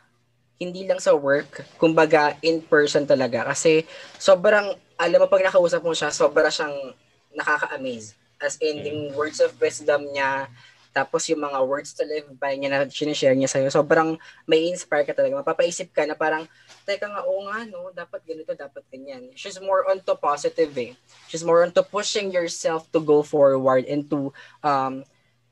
[0.57, 3.47] hindi lang sa work, kumbaga in person talaga.
[3.47, 3.85] Kasi
[4.21, 6.93] sobrang, alam mo, pag nakausap mo siya, sobra siyang
[7.37, 8.17] nakaka-amaze.
[8.41, 10.49] As in, yung words of wisdom niya,
[10.97, 14.17] tapos yung mga words to live by niya na sinishare niya sa'yo, sobrang
[14.49, 15.45] may inspire ka talaga.
[15.45, 16.49] Mapapaisip ka na parang,
[16.87, 19.35] teka nga, oo nga, no, dapat ganito, dapat ganyan.
[19.35, 20.95] She's more on to positive eh.
[21.27, 24.31] She's more on to pushing yourself to go forward and to
[24.63, 25.03] um,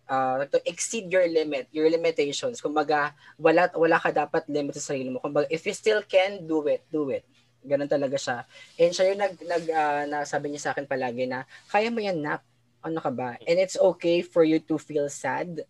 [0.06, 2.62] uh, to exceed your limit, your limitations.
[2.62, 5.18] Kumbaga, wala, wala ka dapat limit sa sarili mo.
[5.18, 7.26] Kumbaga, if you still can, do it, do it.
[7.64, 8.38] Ganun talaga siya.
[8.78, 12.20] And siya yung nag, nag ah, nasabi niya sa akin palagi na, kaya mo yan,
[12.20, 12.44] nak.
[12.84, 13.40] Ano ka ba?
[13.48, 15.64] And it's okay for you to feel sad.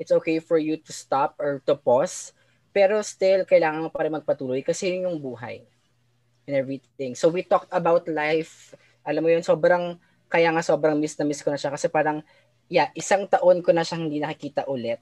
[0.00, 2.32] It's okay for you to stop or to pause.
[2.74, 5.62] Pero still, kailangan mo pa rin magpatuloy kasi yun yung buhay
[6.50, 7.14] and everything.
[7.14, 8.74] So we talked about life.
[9.06, 9.94] Alam mo yun, sobrang,
[10.26, 12.26] kaya nga sobrang miss na miss ko na siya kasi parang,
[12.66, 14.98] yeah, isang taon ko na siyang hindi nakikita ulit.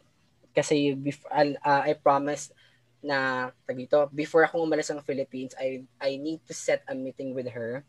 [0.53, 1.33] Kasi before,
[1.65, 2.53] uh, I promised
[3.01, 7.33] na, tag dito, before ako umalis ng Philippines, I, I need to set a meeting
[7.33, 7.83] with her.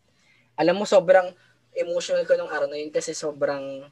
[0.56, 1.36] Alam mo, sobrang
[1.76, 3.84] emotional ko nung araw na yun kasi sobrang,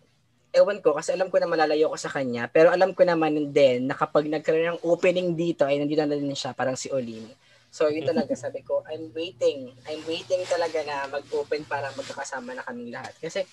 [0.52, 3.88] ewan ko, kasi alam ko na malalayo ko sa kanya, pero alam ko naman din
[3.88, 7.32] na kapag nagkaroon ng opening dito, ay nandito na din siya, parang si Olin.
[7.72, 9.72] So, yun talaga, sabi ko, I'm waiting.
[9.88, 13.16] I'm waiting talaga na mag-open para magkakasama na kaming lahat.
[13.16, 13.48] Kasi,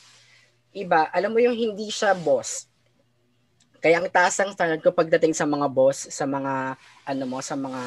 [0.75, 2.67] iba, alam mo yung hindi siya boss.
[3.79, 6.75] Kaya ang taas ang standard ko pagdating sa mga boss, sa mga,
[7.07, 7.83] ano mo, sa mga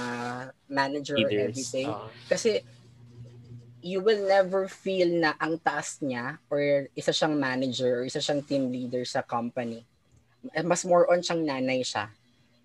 [0.71, 1.51] manager or Leaders.
[1.51, 1.91] everything.
[1.91, 2.07] Ah.
[2.31, 2.63] Kasi,
[3.81, 8.45] you will never feel na ang taas niya or isa siyang manager or isa siyang
[8.45, 9.81] team leader sa company.
[10.65, 12.09] Mas more on siyang nanay siya.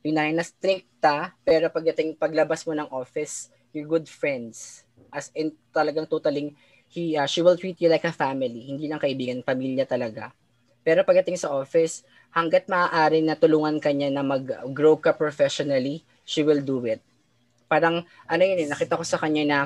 [0.05, 4.85] Yung nanay na stricta, pero pagdating paglabas mo ng office, you're good friends.
[5.09, 6.53] As in, talagang totaling,
[6.93, 8.69] he, uh, she will treat you like a family.
[8.69, 10.37] Hindi lang kaibigan, pamilya talaga.
[10.87, 16.61] Pero pagdating sa office, hanggat maaari na tulungan kanya na mag-grow ka professionally, she will
[16.61, 17.01] do it.
[17.67, 19.59] Parang, ano yun eh, nakita ko sa kanya na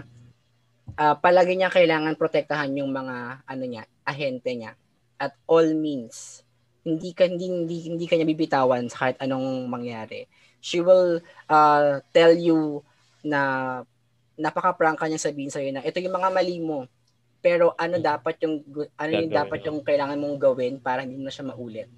[0.96, 4.72] ah, palagi niya kailangan protektahan yung mga ano niya, ahente niya
[5.20, 6.40] at all means.
[6.80, 10.24] Hindi ka hindi hindi, hindi kanya bibitawan sa kahit anong mangyari.
[10.64, 12.80] She will uh, tell you
[13.20, 13.40] na
[14.40, 16.88] napaka-prangka niya sabihin sa na ito yung mga mali mo.
[17.44, 18.64] Pero ano dapat yung
[18.96, 21.88] ano yung dapat yung kailangan mong gawin para hindi na siya maulit.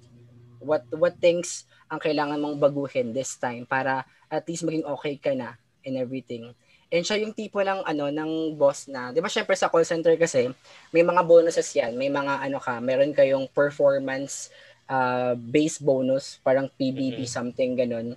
[0.59, 5.31] What what things ang kailangan mong baguhin this time para at least maging okay ka
[5.31, 6.51] na and everything.
[6.93, 10.13] And siya yung tipo ng ano ng boss na, 'di ba syempre sa call center
[10.13, 10.45] kasi
[10.93, 14.53] may mga bonuses 'yan, may mga ano ka, meron kayong performance
[14.85, 17.33] uh, base bonus, parang PBB Mhm.
[17.33, 18.13] something ganun.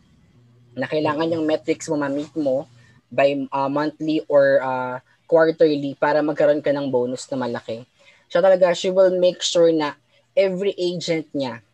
[0.76, 2.68] Na kailangan yung metrics mo ma-meet mo
[3.08, 7.80] by uh, monthly or uh, quarterly para magkaroon ka ng bonus na malaki.
[8.28, 9.96] Siya talaga, she will make sure na
[10.36, 11.64] every agent niya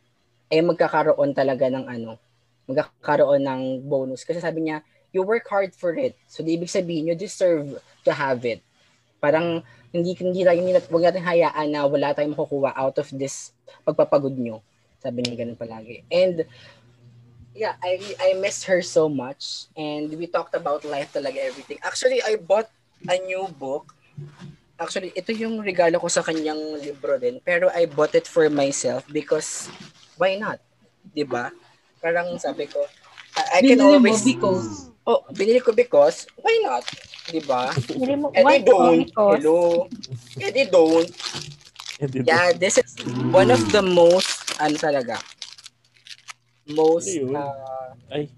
[0.55, 2.15] ay magkakaroon talaga ng ano,
[2.71, 4.23] magkakaroon ng bonus.
[4.23, 6.17] Kasi sabi niya, you work hard for it.
[6.27, 8.65] So, di ibig sabihin, you deserve to have it.
[9.21, 13.53] Parang, hindi, hindi, tayo, hindi, huwag natin hayaan na wala tayong makukuha out of this
[13.85, 14.65] pagpapagod nyo.
[14.99, 16.03] Sabi niya ganun palagi.
[16.09, 16.49] And,
[17.53, 19.69] yeah, I I missed her so much.
[19.77, 21.79] And we talked about life talaga, everything.
[21.85, 22.73] Actually, I bought
[23.05, 23.93] a new book.
[24.81, 27.39] Actually, ito yung regalo ko sa kanyang libro din.
[27.45, 29.69] Pero I bought it for myself because
[30.17, 30.59] why not?
[31.13, 31.53] 'Di ba?
[32.03, 32.83] Parang sabi ko,
[33.39, 36.87] I, I can always because Oh, binili ko because why not?
[37.27, 37.75] 'Di ba?
[37.91, 39.03] Hindi mo, Eh why don't.
[39.03, 39.39] because?
[39.43, 39.59] Hello.
[40.39, 41.11] Eh di don't.
[42.03, 42.23] Eh?
[42.23, 42.99] Yeah, this is
[43.31, 45.23] one of the most ano talaga
[46.71, 48.31] most Ano uh, Ay,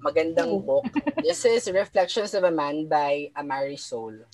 [0.00, 0.84] magandang book.
[1.20, 4.24] This is Reflections of a Man by Amari Soul.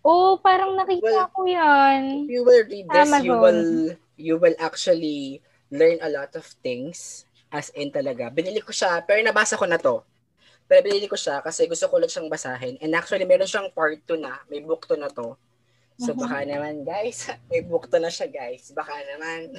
[0.00, 2.24] Oh, parang nakita Well, ko yan.
[2.24, 3.40] If you will read this, you Amazon.
[3.40, 3.64] will
[4.16, 8.32] you will actually learn a lot of things as in talaga.
[8.32, 10.00] Binili ko siya, pero nabasa ko na to.
[10.70, 12.78] Pero binili ko siya kasi gusto ko lang siyang basahin.
[12.78, 14.38] And actually, meron siyang part 2 na.
[14.46, 15.34] May book 2 na to.
[15.98, 18.70] So baka naman, guys, may book 2 na siya, guys.
[18.70, 19.58] Baka naman.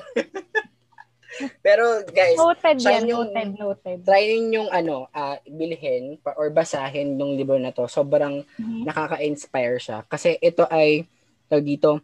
[1.66, 3.98] pero guys, Noted yan, yung- noted, noted.
[4.04, 7.88] try ninyong ano, ah, bilhin pa, or basahin yung libro na to.
[7.88, 8.84] Sobrang Mhm.
[8.84, 10.04] nakaka-inspire siya.
[10.06, 11.08] Kasi ito ay,
[11.48, 12.00] tawag dito,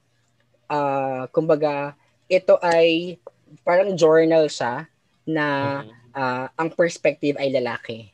[0.67, 1.95] ah, kumbaga,
[2.27, 3.19] ito ay
[3.63, 4.87] parang journal siya
[5.23, 5.45] na
[5.81, 8.11] mm, ah, ang perspective ay lalaki.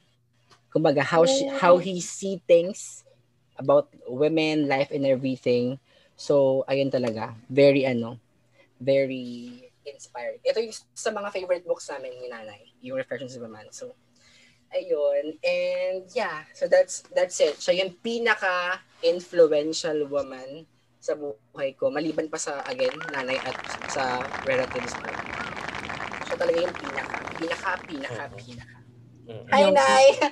[0.73, 1.53] Kumbaga, how, she, Oh.
[1.61, 3.05] how he see things
[3.55, 5.77] about women, life, and everything.
[6.17, 7.37] So, ayun talaga.
[7.45, 8.17] Very, ano,
[8.81, 10.41] very inspired.
[10.41, 13.69] Ito yung sa mga favorite books namin ni Nanay, yung Reflections of a Man.
[13.69, 13.93] So,
[14.73, 15.37] ayun.
[15.45, 17.61] And yeah, so that's that's it.
[17.61, 20.65] Siya yung pinaka-influential woman
[20.97, 21.91] sa buhay ko.
[21.91, 23.53] Maliban pa sa, again, nanay at
[23.91, 25.03] sa relatives ko.
[26.25, 28.33] Siya talaga yung pinaka, pinaka, pinaka, Mhm.
[28.39, 28.77] pinaka.
[29.27, 29.45] mm.
[29.51, 30.05] Hi, Nay!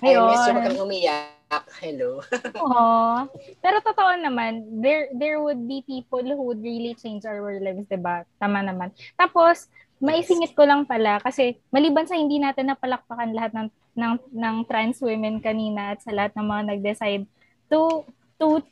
[0.00, 0.28] I Ayun.
[0.32, 0.52] miss you.
[0.56, 1.64] Huwag kang umiyak.
[1.82, 2.10] Hello.
[2.64, 3.28] Oo.
[3.60, 8.00] Pero totoo naman, there there would be people who would really change our lives, 'di
[8.00, 8.24] ba?
[8.40, 8.94] Tama naman.
[9.18, 9.68] Tapos,
[10.00, 15.02] maisingit ko lang pala kasi maliban sa hindi natin napalakpakan lahat ng ng ng trans
[15.04, 17.24] women kanina at sa lahat ng mga nag-decide
[17.68, 18.06] to
[18.40, 18.64] to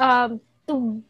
[0.00, 1.04] um to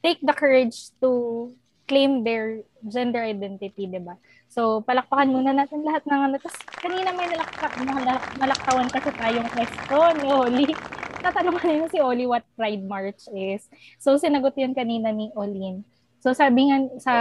[0.00, 1.52] take the courage to
[1.84, 4.16] claim their gender identity, 'di ba?
[4.52, 6.36] So, palakpakan muna natin lahat ng ano.
[6.36, 10.68] Tapos, kanina may nalakpa, malak- malaktawan kasi tayong question ni Oli.
[11.24, 13.64] Tatanong kanina si Oli what Pride March is.
[13.96, 15.80] So, sinagot yan kanina ni Olin.
[16.20, 17.14] So, sabi nga sa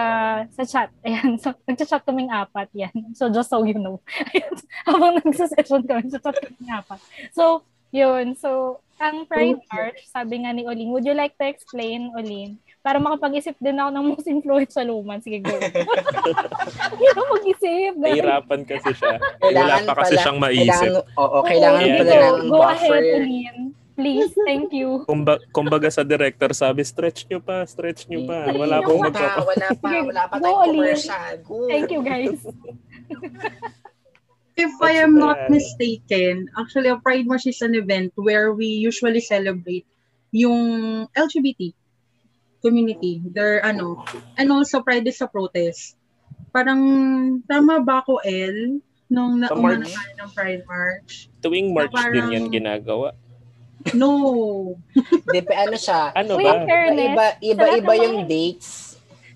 [0.51, 3.15] sa chat, ayan, so, nagchat kaming apat yan.
[3.15, 4.03] So, just so you know.
[4.36, 4.51] Ayan,
[4.84, 6.99] habang nagsa-session kami, nagchat kaming apat.
[7.32, 7.63] So,
[7.95, 8.36] yun.
[8.36, 12.59] So, ang Pride March, sabi nga ni Olin, would you like to explain, Olin?
[12.82, 15.21] Para makapag-isip din ako ng most influential woman.
[15.21, 15.53] Sige, go.
[16.91, 17.91] Hindi ako mag-isip.
[17.93, 19.15] Nahirapan kasi siya.
[19.21, 20.91] Eh, wala pa kasi pala- siyang maisip.
[20.97, 21.97] Kailangan, oo, kailangan Yeah.
[22.01, 23.01] pala Go, ng go ahead, buffer.
[23.21, 23.57] Olin.
[23.91, 25.05] Please, thank you.
[25.05, 28.49] Kumba, kumbaga sa director, sabi, stretch nyo pa, stretch nyo pa.
[28.49, 29.41] Wala Wala pong pa, magpapa...
[29.45, 31.32] wala pa, wala pa go, tayong commercial.
[31.45, 31.55] Go.
[31.69, 32.39] Thank you, guys.
[34.57, 39.21] If I am not mistaken, actually, a Pride March is an event where we usually
[39.21, 39.86] celebrate
[40.32, 41.73] yung LGBT
[42.62, 43.20] community.
[43.26, 44.05] Their, ano,
[44.38, 45.97] and also Pride is a protest.
[46.53, 46.82] Parang,
[47.43, 48.80] tama ba ako, El?
[49.12, 49.91] Nung Sa naumano March?
[49.91, 51.12] tayo ng Pride March?
[51.43, 53.12] Tuwing March Parang- din yan ginagawa.
[53.97, 54.78] No.
[55.34, 56.14] Dep- ano siya?
[56.14, 56.64] Ano ba?
[56.64, 58.90] fairness, Iba, iba, iba ng yung dates.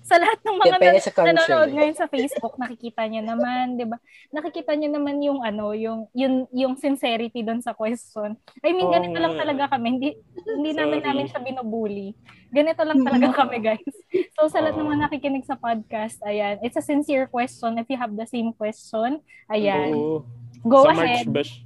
[0.06, 3.90] Sa lahat ng mga Depende nan- sa nanonood ngayon sa Facebook, nakikita niyo naman, 'di
[3.90, 3.98] ba?
[4.30, 8.38] Nakikita niyo naman yung ano, yung yung yung sincerity doon sa question.
[8.62, 9.98] I mean, Oo ganito lang talaga kami.
[9.98, 10.08] Hindi
[10.46, 11.06] hindi naman Sorry.
[11.10, 12.14] namin siya binubuli.
[12.48, 13.94] Ganito lang talaga kami, guys.
[14.32, 17.74] So sa lahat ng mga nakikinig sa podcast, ayan, it's a sincere question.
[17.74, 19.18] If you have the same question,
[19.50, 20.22] ayan, Oo.
[20.62, 21.26] go sa ahead.
[21.26, 21.42] March ba?
[21.42, 21.58] siya?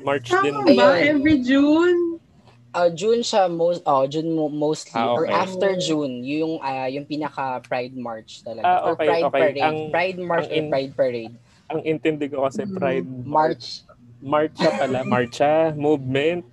[0.00, 0.54] March din.
[0.54, 0.70] Tama ba?
[0.70, 1.18] Ayun.
[1.18, 2.19] Every June?
[2.70, 5.34] Uh, June siya most oh June mo, mostly Ah, or okay.
[5.34, 9.34] after June yung ah, yung pinaka Pride March talaga Ah, or okay, Pride okay.
[9.34, 11.34] Parade Ang- Pride March ang or in- Pride Parade
[11.66, 13.82] Ang intindi ko kasi Pride March
[14.20, 15.00] Marcha pala.
[15.02, 15.72] Marcha.
[15.72, 16.44] Movement.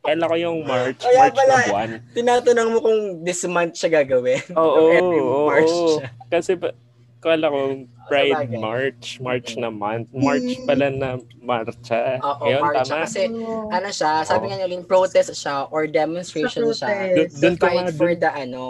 [0.00, 1.00] Kala ko yung March.
[1.00, 1.48] Kaya March pala.
[1.50, 1.90] na buwan.
[2.12, 5.88] tinatanong mo kung this month siya gagawin Oo, Every oo, March oo.
[5.94, 6.08] siya.
[6.26, 6.76] Kasi pa-
[7.24, 7.60] Kala ko
[8.04, 8.60] Pride Sabagay.
[8.60, 9.06] March.
[9.18, 10.12] March na month.
[10.12, 12.20] March pala na marcha.
[12.20, 12.76] Oo, Ngayon, March.
[12.84, 12.96] tama?
[13.08, 13.20] Kasi,
[13.72, 14.50] ano siya, sabi Oo.
[14.52, 16.88] nga nila, protest siya or demonstration Sa siya.
[16.92, 17.40] protest.
[17.40, 18.64] Dun ko nga, fight for the, ano,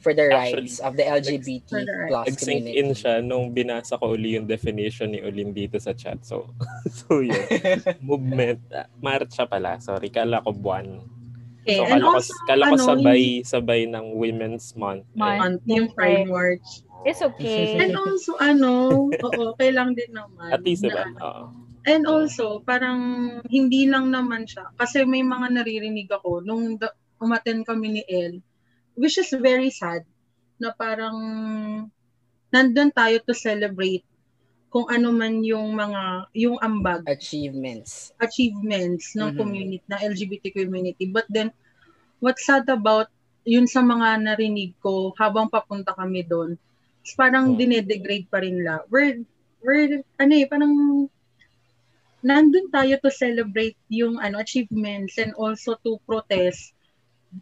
[0.00, 2.80] for the Actually, rights of the LGBT the plus community.
[2.80, 6.24] in siya nung binasa ko uli yung definition ni Olin dito sa chat.
[6.24, 6.48] So,
[7.04, 7.36] so yun.
[8.00, 8.64] Movement.
[8.96, 9.76] Marcha pala.
[9.76, 11.04] Sorry, kala ko buwan.
[11.60, 15.04] Okay, So, and kala ko, kala ko ano, sabay, sabay ng Women's Month.
[15.04, 15.36] Eh, Month.
[15.36, 16.88] month, yung Pride March.
[17.02, 17.80] It's okay.
[17.80, 18.70] And also, ano,
[19.08, 20.52] oo, okay lang din naman.
[20.52, 21.04] At least, diba?
[21.06, 21.44] na- Oo.
[21.80, 23.00] And also, parang
[23.48, 24.68] hindi lang naman siya.
[24.76, 28.44] Kasi may mga naririnig ako nung da- umaten kami ni El,
[28.94, 30.04] which is very sad,
[30.60, 31.16] na parang
[32.50, 34.04] nandun tayo to celebrate
[34.68, 38.12] kung ano man yung mga, yung ambag, Achievements.
[38.20, 39.38] achievements ng Mhm.
[39.40, 41.04] community, ng LGBT community.
[41.08, 41.50] But then,
[42.20, 43.08] what's sad about
[43.42, 46.54] yun sa mga narinig ko habang papunta kami doon,
[47.18, 47.58] parang Hmm.
[47.58, 48.82] dinedegrade pa rin la.
[48.92, 49.24] We're,
[49.64, 50.74] we're, ano eh, parang
[52.20, 56.76] nandun tayo to celebrate yung ano achievements and also to protest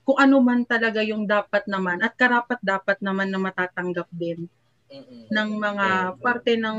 [0.06, 4.46] kung ano man talaga yung dapat naman at karapat dapat naman na matatanggap din
[4.88, 5.26] Mm-mm.
[5.32, 5.86] ng mga
[6.22, 6.78] parte ng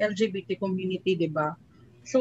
[0.00, 1.54] LGBT community, 'di ba?
[2.02, 2.18] So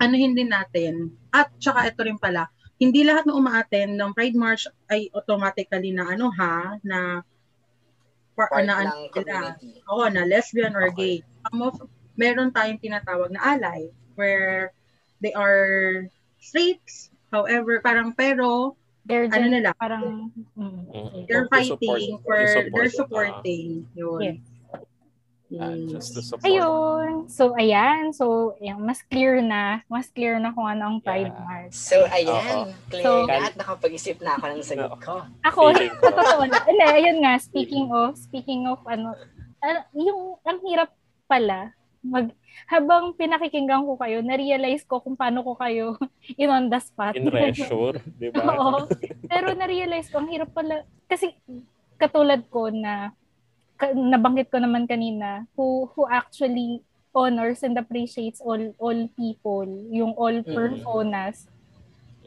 [0.00, 1.12] ano hindi natin.
[1.30, 2.48] At saka ito rin pala,
[2.80, 7.20] hindi lahat ng umaattend ng Pride March ay automatically na ano ha, na
[8.40, 9.12] par, Part na ano ng sila.
[9.12, 9.68] community.
[9.84, 10.96] Oo, na lesbian or Okay.
[10.96, 11.16] gay.
[11.44, 11.74] Some of,
[12.16, 14.72] meron tayong tinatawag na ally where
[15.20, 16.04] they are
[16.40, 16.80] straight,
[17.28, 21.24] however, parang pero They're ano just nila, parang, mm, Mm.
[21.26, 22.36] they're support- fighting for,
[22.68, 23.68] they're supporting.
[23.92, 24.20] Yun.
[24.20, 24.40] Yes.
[25.50, 25.90] Ah, Yes.
[25.90, 26.46] just to support.
[26.46, 27.26] Ayun.
[27.26, 28.14] So, ayan.
[28.14, 29.82] So, ayan, mas clear na.
[29.84, 31.42] Mas clear na kung ano ang Pride Yeah.
[31.42, 31.74] March.
[31.74, 32.70] So, ayan.
[32.70, 32.74] Oo.
[32.86, 35.14] Clear So- na at nakapag-isip na ako ng sagot ko.
[35.42, 36.58] Ako, sa totoo na.
[36.62, 39.18] Hindi, ayun nga, speaking of, speaking of, ano,
[39.58, 40.94] ah, yung, ang hirap
[41.26, 42.30] pala, mag,
[42.64, 45.98] habang pinakikinggan ko kayo, na-realize ko kung paano ko kayo
[46.40, 47.12] in on the spot.
[47.12, 48.46] In reassure, di ba?
[48.46, 48.86] Oo.
[49.26, 51.34] Pero na-realize ko, ang hirap pala, kasi
[51.96, 53.10] katulad ko na,
[53.88, 60.36] nabanggit ko naman kanina, who, who actually honors and appreciates all all people, yung all
[60.44, 60.46] Mm.
[60.46, 61.50] personas,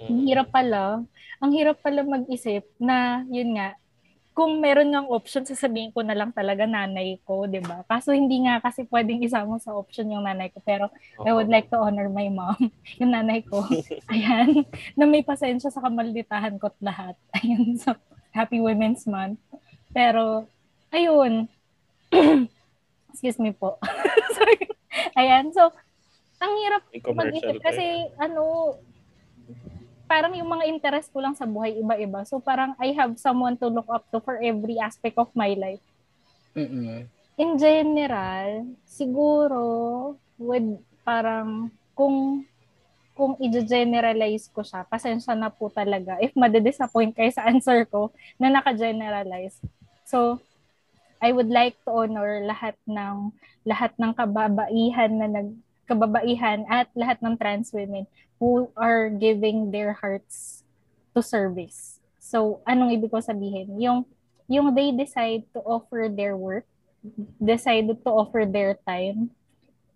[0.10, 0.26] ang Mm.
[0.28, 1.06] hirap pala.
[1.40, 3.76] Ang hirap pala mag-isip na, yun nga,
[4.34, 7.86] kung meron ng option, sasabihin ko na lang talaga nanay ko, di ba?
[7.86, 10.58] Kaso hindi nga kasi pwedeng isama sa option yung nanay ko.
[10.66, 10.90] Pero
[11.22, 12.58] I would like to honor my mom,
[13.00, 13.62] yung nanay ko.
[14.12, 14.66] Ayan,
[14.98, 17.14] na may pasensya sa kamalditahan ko't lahat.
[17.38, 17.94] Ayan, so
[18.34, 19.38] Happy Women's Month.
[19.94, 20.50] Pero,
[20.94, 21.50] ayun.
[23.12, 23.82] Excuse me po.
[24.38, 24.70] Sorry.
[25.18, 25.74] Ayan, so,
[26.44, 26.84] ang hirap
[27.16, 27.64] mag-isip eh.
[27.64, 27.86] kasi
[28.20, 28.76] ano
[30.14, 32.28] parang yung mga interest ko lang sa buhay iba-iba.
[32.28, 35.82] So parang I have someone to look up to for every aspect of my life.
[36.54, 37.08] Mm-mm.
[37.40, 39.64] In general, siguro
[40.38, 42.46] with parang kung
[43.14, 48.50] kung i-generalize ko siya, pasensya na po talaga if made-disappoint kayo sa answer ko na
[48.50, 49.58] naka-generalize.
[50.06, 50.42] So,
[51.24, 53.32] I would like to honor lahat ng
[53.64, 55.56] lahat ng kababaihan na nag
[55.88, 58.04] kababaihan at lahat ng trans women
[58.44, 60.68] who are giving their hearts
[61.16, 62.04] to service.
[62.20, 63.80] So, anong ibig ko sabihin?
[63.80, 64.04] Yung
[64.52, 66.68] yung they decide to offer their work,
[67.40, 69.32] decided to offer their time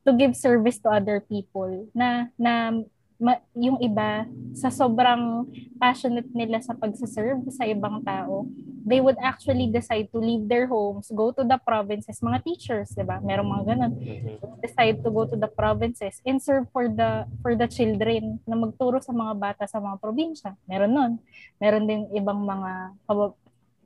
[0.07, 2.71] to give service to other people na na
[3.17, 5.45] ma, yung iba sa sobrang
[5.77, 8.45] passionate nila sa pagsaserve sa ibang tao
[8.87, 13.03] they would actually decide to leave their homes go to the provinces mga teachers 'di
[13.03, 13.19] ba?
[13.19, 13.93] Merong mga ganun.
[13.99, 14.63] Mhm.
[14.63, 18.97] decide to go to the provinces and serve for the for the children na magturo
[19.03, 20.55] sa mga bata sa mga probinsya.
[20.65, 21.11] Meron nun.
[21.59, 23.39] Meron din ibang mga kabab-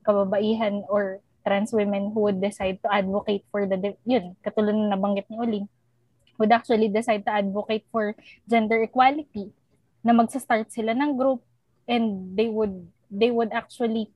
[0.05, 4.93] kababaihan or trans women who would decide to advocate for the de- yun katulad ng
[4.93, 5.65] nabanggit ni Oling
[6.41, 8.17] would actually decide to advocate for
[8.49, 9.53] gender equality
[10.01, 11.45] na magsa-start sila ng group
[11.85, 12.73] and they would
[13.13, 14.09] they would actually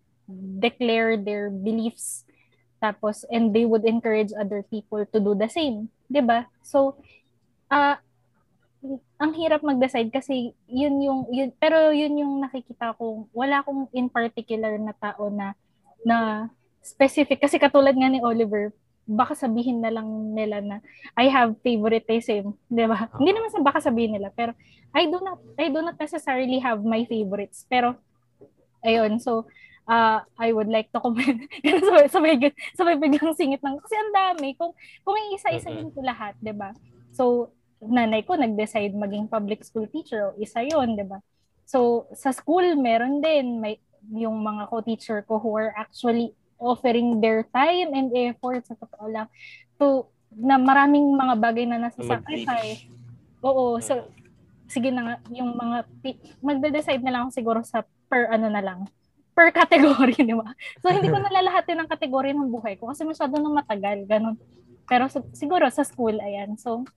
[0.57, 2.25] declare their beliefs
[2.81, 6.49] tapos and they would encourage other people to do the same 'di ba?
[6.65, 6.97] So
[7.69, 8.01] ah
[9.17, 14.09] ang hirap mag-decide kasi yun yung yun, pero yun yung nakikita ko wala akong in
[14.09, 15.57] particular na tao na
[16.05, 16.49] na
[16.85, 17.41] specific.
[17.41, 18.69] Kasi katulad nga ni Oliver
[19.05, 20.77] baka sabihin na lang nila na
[21.13, 23.07] I have favoritism, 'di ba?
[23.21, 24.57] Hindi naman sa baka sabihin nila, pero
[24.91, 27.69] I do not I do not necessarily have my favorites.
[27.69, 28.01] Pero
[28.81, 29.45] ayun, so
[29.85, 31.45] uh, I would like to comment.
[31.85, 32.33] sabay, sabay,
[32.73, 34.73] sabay biglang singit ng kasi ang dami kung
[35.05, 36.73] kung isa-isahin ko lahat, 'di ba?
[37.13, 37.53] So
[37.85, 41.21] nanay ko nag-decide maging public school teacher, o isa 'yon, 'di ba?
[41.69, 43.77] So sa school meron din may
[44.13, 49.27] yung mga co-teacher ko who are actually offering their time and effort sa totoo lang
[49.75, 52.87] to na maraming mga bagay na nasa sacrifice.
[53.43, 54.07] Oo, so
[54.67, 55.87] sige na nga, yung mga
[56.41, 58.79] magde-decide na lang ako siguro sa per ano na lang
[59.35, 60.47] per category, di ba?
[60.79, 64.39] So, hindi ko nalalahatin ng kategory ng buhay ko kasi masyado nang matagal, ganun.
[64.87, 66.55] Pero so, siguro sa school, ayan.
[66.55, 66.87] So,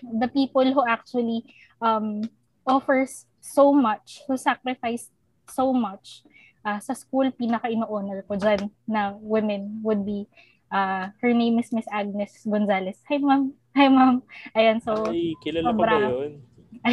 [0.00, 1.44] the people who actually
[1.82, 2.22] um,
[2.62, 5.10] offers so much, who sacrifice
[5.50, 6.22] so much,
[6.64, 10.26] uh, sa school, pinaka-ino-honor ko dyan na women would be,
[10.72, 12.98] uh, her name is Miss Agnes Gonzalez.
[13.08, 13.52] Hi, ma'am.
[13.76, 14.22] Hi, ma'am.
[14.56, 16.32] Ayan, so, Ay, kilala ko ba yun?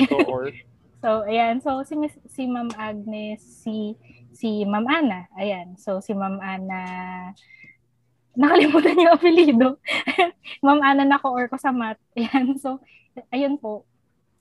[0.09, 0.55] Cohort.
[1.03, 1.59] so, ayan.
[1.63, 3.97] So, si, Miss, si Ma'am Agnes, si
[4.37, 5.25] si Ma'am Ana.
[5.33, 5.73] Ayan.
[5.81, 6.81] So, si Ma'am Ana,
[8.37, 9.81] nakalimutan yung apelido.
[10.65, 11.97] Ma'am Ana na ko-or ko sa math.
[12.17, 12.61] Ayan.
[12.61, 12.77] So,
[13.33, 13.89] ayun po.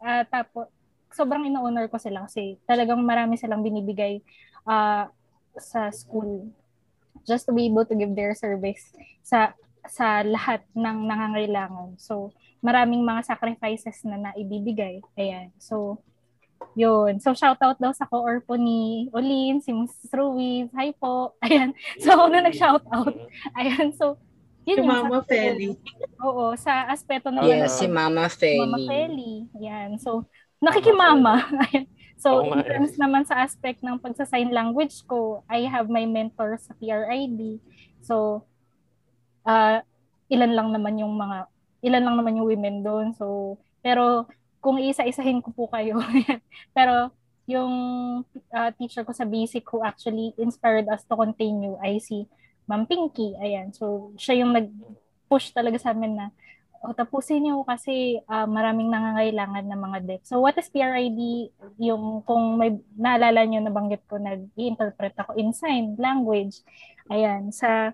[0.05, 0.69] Uh, tapos,
[1.17, 4.21] sobrang ino-honor ko sila kasi talagang marami silang binibigay
[4.69, 5.09] uh,
[5.59, 6.51] sa school
[7.27, 8.93] just to be able to give their service
[9.25, 9.53] sa
[9.87, 11.95] sa lahat ng nangangailangan.
[11.99, 15.03] So, maraming mga sacrifices na naibibigay.
[15.15, 15.55] Ayan.
[15.63, 16.03] So,
[16.75, 17.23] yun.
[17.23, 20.11] So, shout out daw sa co-or po ni Olin, si Mrs.
[20.13, 20.69] Ruiz.
[20.75, 21.35] Hi po.
[21.47, 21.73] Ayan.
[22.03, 23.15] So, ako na nag-shout out.
[23.55, 23.95] Ayan.
[23.95, 24.19] So,
[24.67, 25.79] yun si Mama Feli.
[26.19, 28.67] Oo, sa aspeto na Yes, si Mama Feli.
[28.67, 29.47] Mama Feli.
[29.63, 29.95] Ayan.
[30.03, 30.27] So,
[30.59, 31.47] nakikimama.
[31.71, 31.87] Ayan.
[32.17, 36.57] So, oh, in terms naman sa aspect ng pagsa-sign language ko, I have my mentor
[36.57, 37.61] sa PRID.
[38.01, 38.47] So,
[39.45, 39.85] uh,
[40.33, 41.45] ilan lang naman yung mga,
[41.85, 43.13] ilan lang naman yung women doon.
[43.13, 44.27] So, pero
[44.67, 46.03] kung isa-isahin ko po kayo.
[46.77, 47.15] Pero
[47.47, 47.75] yung
[48.51, 52.27] uh, teacher ko sa basic who actually inspired us to continue ay si
[52.67, 53.39] Ma'am Pinky.
[53.39, 53.71] Ayan.
[53.71, 56.27] So, siya yung nag-push talaga sa amin na
[56.87, 60.23] o tapusin niyo kasi uh, maraming nangangailangan ng mga deck.
[60.23, 61.51] So what is PRID?
[61.83, 66.63] Yung kung may naalala niyo nabanggit ko nag-interpret ako in sign language.
[67.11, 67.91] Ayan, sa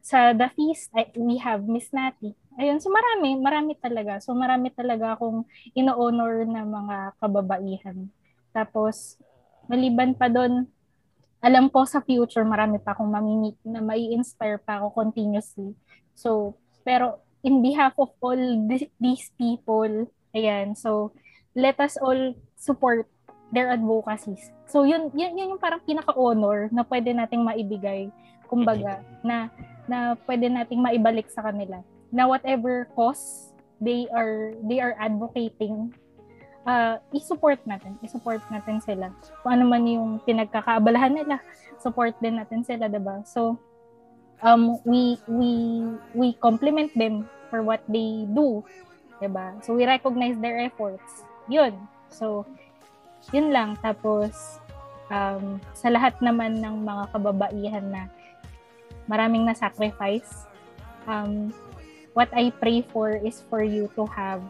[0.00, 2.32] sa the feast I, we have Miss Nati.
[2.56, 4.18] Ayun, so marami, marami talaga.
[4.20, 5.44] So marami talaga akong
[5.76, 8.08] ino-honor na mga kababaihan.
[8.50, 9.20] Tapos,
[9.70, 10.66] maliban pa doon,
[11.40, 15.72] alam ko sa future marami pa akong mamimit na mai-inspire pa ako continuously.
[16.12, 21.12] So, pero in behalf of all th- these people, ayan, so
[21.56, 23.08] let us all support
[23.50, 24.52] their advocacies.
[24.70, 28.10] So yun, yun, yun yung parang pinaka-honor na pwede nating maibigay,
[28.46, 29.50] kumbaga, na
[29.90, 31.82] na pwede nating maibalik sa kanila.
[32.14, 33.50] Na whatever cause
[33.82, 35.90] they are they are advocating
[36.68, 39.10] uh, i-support natin i-support natin sila.
[39.42, 41.42] Kung ano man yung pinagkakaabalahan nila
[41.80, 43.24] support din natin sila diba?
[43.24, 43.56] So
[44.42, 45.50] um we we
[46.14, 48.64] we compliment them for what they do
[49.20, 51.76] diba so we recognize their efforts yun
[52.08, 52.46] so
[53.36, 54.60] yun lang tapos
[55.12, 58.08] um, sa lahat naman ng mga kababaihan na
[59.10, 60.48] maraming na sacrifice
[61.04, 61.52] um,
[62.14, 64.40] what I pray for is for you to have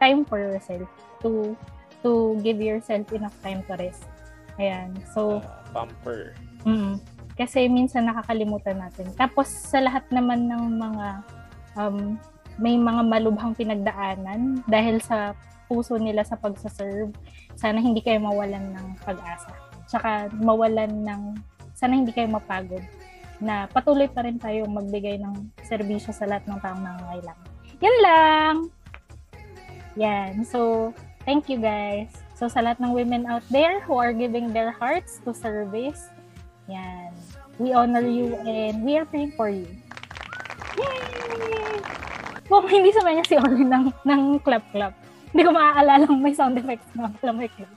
[0.00, 0.88] time for yourself
[1.22, 1.54] to
[2.00, 4.08] to give yourself enough time to rest.
[4.56, 4.96] Ayan.
[5.12, 6.32] So, uh, pamper.
[6.64, 7.00] Mm,
[7.40, 9.08] kasi minsan nakakalimutan natin.
[9.16, 11.06] Tapos sa lahat naman ng mga
[11.80, 12.20] um,
[12.60, 15.32] may mga malubhang pinagdaanan dahil sa
[15.64, 17.16] puso nila sa pagsaserve,
[17.56, 19.56] sana hindi kayo mawalan ng pag-asa.
[19.88, 21.22] Tsaka mawalan ng,
[21.72, 22.84] sana hindi kayo mapagod
[23.40, 27.48] na patuloy pa rin tayo magbigay ng serbisyo sa lahat ng taong nangangailangan.
[27.80, 28.54] Yan lang!
[29.96, 30.32] Yan.
[30.44, 30.92] So,
[31.24, 32.12] thank you guys.
[32.36, 36.12] So, sa lahat ng women out there who are giving their hearts to service,
[36.68, 37.10] yan.
[37.60, 39.68] We honor you and we are praying for you.
[40.80, 41.76] Yay!
[42.48, 44.96] Kung hindi sa niya si Orly ng, ng clap-clap,
[45.28, 47.68] hindi ko maaalala may sound effects na pala may clap.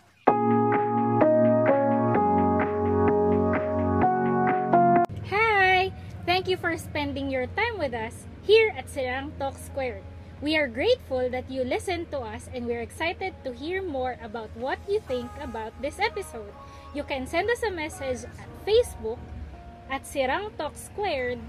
[6.44, 10.04] Thank you for spending your time with us here at Sirang Talk Squared.
[10.42, 14.52] We are grateful that you listened to us and we're excited to hear more about
[14.56, 16.52] what you think about this episode.
[16.96, 19.20] You can send us a message at Facebook
[19.90, 21.40] at sirangtalksquared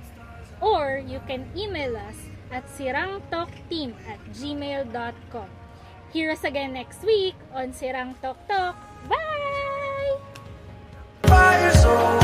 [0.60, 2.16] or you can email us
[2.50, 5.48] at sirangtalkteam at gmail.com.
[6.12, 8.78] Hear us again next week on Sirang Talk Talk.
[9.08, 10.18] Bye!
[11.22, 12.22] Bye